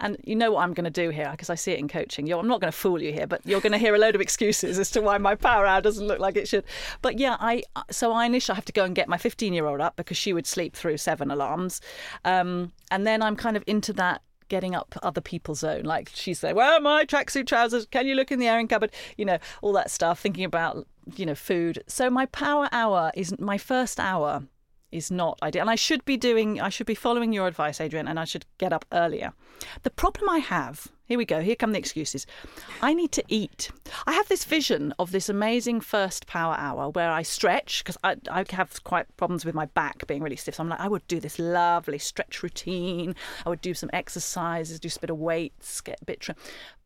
[0.00, 2.26] and you know what I'm going to do here because I see it in coaching.
[2.26, 4.16] You're, I'm not going to fool you here, but you're going to hear a load
[4.16, 6.64] of excuses as to why my power hour doesn't look like it should.
[7.02, 10.16] But yeah, I so I initially have to go and get my fifteen-year-old up because
[10.16, 11.80] she would sleep through seven alarms,
[12.24, 15.84] um, and then I'm kind of into that getting up other people's zone.
[15.84, 17.86] Like she's there, where are my tracksuit trousers?
[17.86, 18.90] Can you look in the airing cupboard?
[19.16, 21.82] You know, all that stuff, thinking about, you know, food.
[21.86, 24.44] So my power hour is my first hour
[24.92, 25.62] is not ideal.
[25.62, 28.46] And I should be doing, I should be following your advice, Adrienne, and I should
[28.58, 29.32] get up earlier.
[29.82, 32.24] The problem I have, here we go, here come the excuses.
[32.80, 33.72] I need to eat.
[34.06, 38.14] I have this vision of this amazing first power hour where I stretch, because I,
[38.30, 40.54] I have quite problems with my back being really stiff.
[40.54, 43.16] So I'm like, I would do this lovely stretch routine.
[43.44, 46.36] I would do some exercises, do a bit of weights, get a bit trim.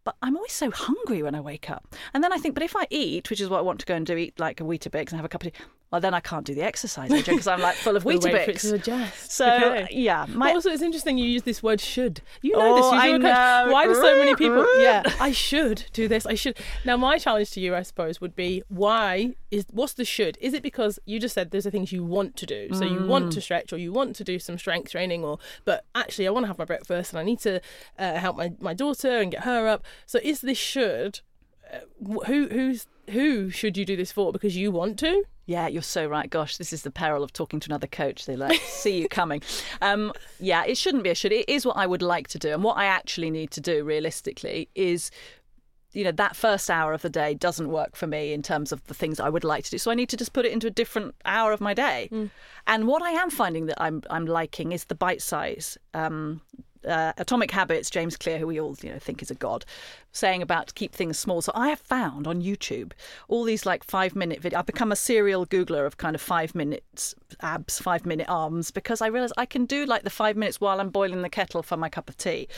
[0.04, 1.94] But I'm always so hungry when I wake up.
[2.14, 3.94] And then I think, but if I eat, which is what I want to go
[3.94, 5.58] and do, eat like a Weetabix and have a cup of tea,
[5.94, 8.50] well, then I can't do the exercise, because I'm like full of We'll wait for
[8.50, 9.30] it to Weetabix.
[9.30, 9.86] So, Okay.
[9.92, 10.26] yeah.
[10.28, 12.84] My, also, it's interesting you use this word "should." You know Oh, this.
[12.92, 13.72] You I do know.
[13.72, 14.66] Why do so many people?
[14.82, 16.26] Yeah, I should do this.
[16.26, 16.58] I should.
[16.84, 20.36] Now, my challenge to you, I suppose, would be why is what's the should?
[20.40, 23.06] Is it because you just said there's the things you want to do, so you
[23.06, 23.30] want Mm.
[23.34, 26.42] to stretch or you want to do some strength training, or but actually I want
[26.44, 27.60] to have my breakfast and I need to
[28.00, 29.84] uh, help my my daughter and get her up.
[30.06, 31.20] So is this should?
[31.72, 31.78] Uh,
[32.26, 34.32] who who's who should you do this for?
[34.32, 35.24] Because you want to.
[35.46, 36.30] Yeah, you're so right.
[36.30, 38.26] Gosh, this is the peril of talking to another coach.
[38.26, 39.42] They like see you coming.
[39.82, 41.32] Um, yeah, it shouldn't be a should.
[41.32, 43.84] It is what I would like to do, and what I actually need to do
[43.84, 45.10] realistically is.
[45.92, 48.84] You know that first hour of the day doesn't work for me in terms of
[48.88, 49.78] the things I would like to do.
[49.78, 52.08] So I need to just put it into a different hour of my day.
[52.66, 55.78] And what I am finding that I'm I'm liking is the bite size.
[55.92, 56.40] Um,
[56.86, 59.64] uh, Atomic Habits, James Clear, who we all you know think is a god,
[60.12, 61.42] saying about keep things small.
[61.42, 62.92] So I have found on YouTube
[63.28, 64.58] all these like five minute videos.
[64.58, 69.00] I've become a serial Googler of kind of five minutes abs, five minute arms because
[69.00, 71.76] I realise I can do like the five minutes while I'm boiling the kettle for
[71.76, 72.48] my cup of tea.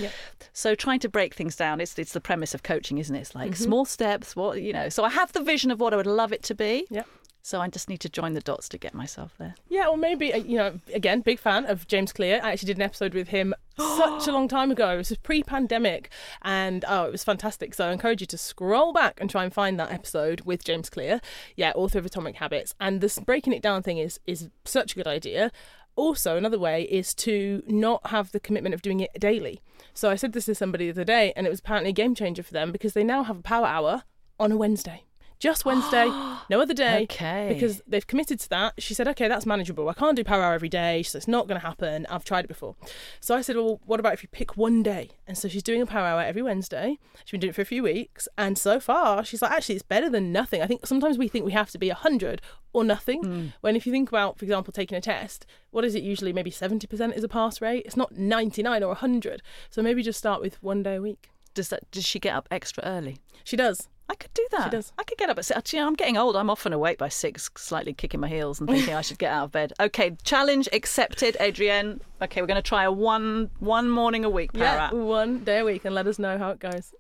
[0.53, 3.20] So trying to break things down, it's it's the premise of coaching, isn't it?
[3.20, 4.37] It's like small steps.
[4.37, 4.89] What you know.
[4.89, 6.87] So I have the vision of what I would love it to be.
[6.91, 7.03] Yeah.
[7.47, 9.55] So I just need to join the dots to get myself there.
[9.69, 12.41] Yeah, or maybe uh, you know, again, big fan of James Clear.
[12.43, 14.95] I actually did an episode with him such a long time ago.
[14.95, 16.11] It was pre-pandemic,
[16.43, 17.73] and oh, it was fantastic.
[17.73, 20.91] So I encourage you to scroll back and try and find that episode with James
[20.91, 21.21] Clear.
[21.55, 24.97] Yeah, author of Atomic Habits, and this breaking it down thing is is such a
[24.97, 25.53] good idea.
[25.95, 29.61] Also, another way is to not have the commitment of doing it daily.
[29.95, 32.17] So I said this to somebody the other day, and it was apparently a game
[32.17, 34.03] changer for them because they now have a power hour
[34.41, 35.05] on a Wednesday.
[35.39, 36.07] Just Wednesday,
[36.51, 37.03] no other day.
[37.03, 37.51] Okay.
[37.53, 38.74] Because they've committed to that.
[38.78, 39.89] She said, okay, that's manageable.
[39.89, 41.03] I can't do power hour every day.
[41.03, 42.07] She said, it's not going to happen.
[42.09, 42.76] I've tried it before.
[43.20, 45.11] So I said, well, what about if you pick one day?
[45.26, 46.99] And so she's doing a power hour every Wednesday.
[47.24, 48.28] She's been doing it for a few weeks.
[48.39, 50.62] And so far, she's like, actually, it's better than nothing.
[50.62, 52.41] I think sometimes we think we have to be 100
[52.72, 53.22] or nothing.
[53.22, 53.47] Hmm.
[53.61, 56.32] When if you think about, for example, taking a test, what is it usually?
[56.32, 57.82] Maybe 70% is a pass rate.
[57.84, 59.43] It's not 99 or 100.
[59.70, 61.30] So maybe just start with one day a week.
[61.55, 63.18] Does that does she get up extra early?
[63.43, 63.89] She does.
[64.09, 64.65] I could do that.
[64.65, 64.93] She does.
[64.99, 65.57] I could get up at six.
[65.57, 66.37] Actually, I'm getting old.
[66.37, 69.45] I'm often awake by six, slightly kicking my heels and thinking I should get out
[69.45, 69.73] of bed.
[69.81, 72.01] Okay, challenge accepted, Adrienne.
[72.23, 75.65] Okay, we're going to try a one one morning a week Yeah, one day a
[75.65, 76.95] week and let us know how it goes.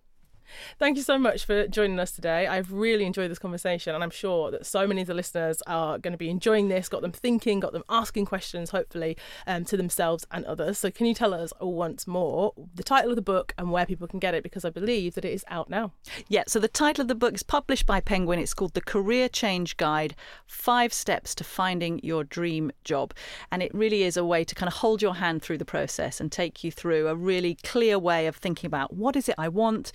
[0.78, 2.46] Thank you so much for joining us today.
[2.46, 5.98] I've really enjoyed this conversation, and I'm sure that so many of the listeners are
[5.98, 9.16] going to be enjoying this, got them thinking, got them asking questions, hopefully,
[9.46, 10.78] um, to themselves and others.
[10.78, 14.06] So, can you tell us once more the title of the book and where people
[14.06, 14.42] can get it?
[14.42, 15.92] Because I believe that it is out now.
[16.28, 18.38] Yeah, so the title of the book is published by Penguin.
[18.38, 20.14] It's called The Career Change Guide
[20.46, 23.14] Five Steps to Finding Your Dream Job.
[23.50, 26.20] And it really is a way to kind of hold your hand through the process
[26.20, 29.48] and take you through a really clear way of thinking about what is it I
[29.48, 29.92] want,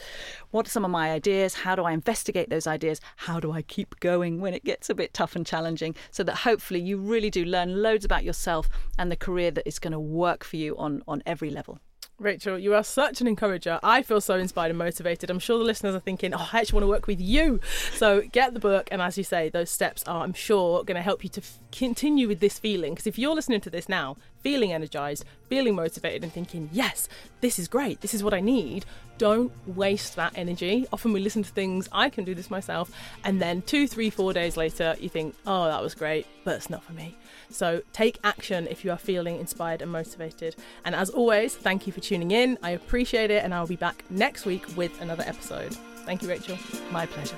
[0.51, 1.55] what are some of my ideas?
[1.55, 3.01] How do I investigate those ideas?
[3.15, 5.95] How do I keep going when it gets a bit tough and challenging?
[6.11, 9.79] So that hopefully you really do learn loads about yourself and the career that is
[9.79, 11.79] going to work for you on, on every level.
[12.21, 13.79] Rachel, you are such an encourager.
[13.81, 15.31] I feel so inspired and motivated.
[15.31, 17.59] I'm sure the listeners are thinking, oh, I actually want to work with you.
[17.95, 18.89] So get the book.
[18.91, 21.57] And as you say, those steps are, I'm sure, going to help you to f-
[21.71, 22.93] continue with this feeling.
[22.93, 27.07] Because if you're listening to this now, feeling energized, feeling motivated, and thinking, yes,
[27.41, 28.85] this is great, this is what I need,
[29.17, 30.87] don't waste that energy.
[30.91, 32.91] Often we listen to things, I can do this myself,
[33.23, 36.69] and then two, three, four days later, you think, oh, that was great, but it's
[36.69, 37.15] not for me.
[37.49, 40.55] So take action if you are feeling inspired and motivated.
[40.85, 42.57] And as always, thank you for tuning in.
[42.63, 45.73] I appreciate it, and I'll be back next week with another episode.
[46.05, 46.57] Thank you, Rachel.
[46.91, 47.37] My pleasure.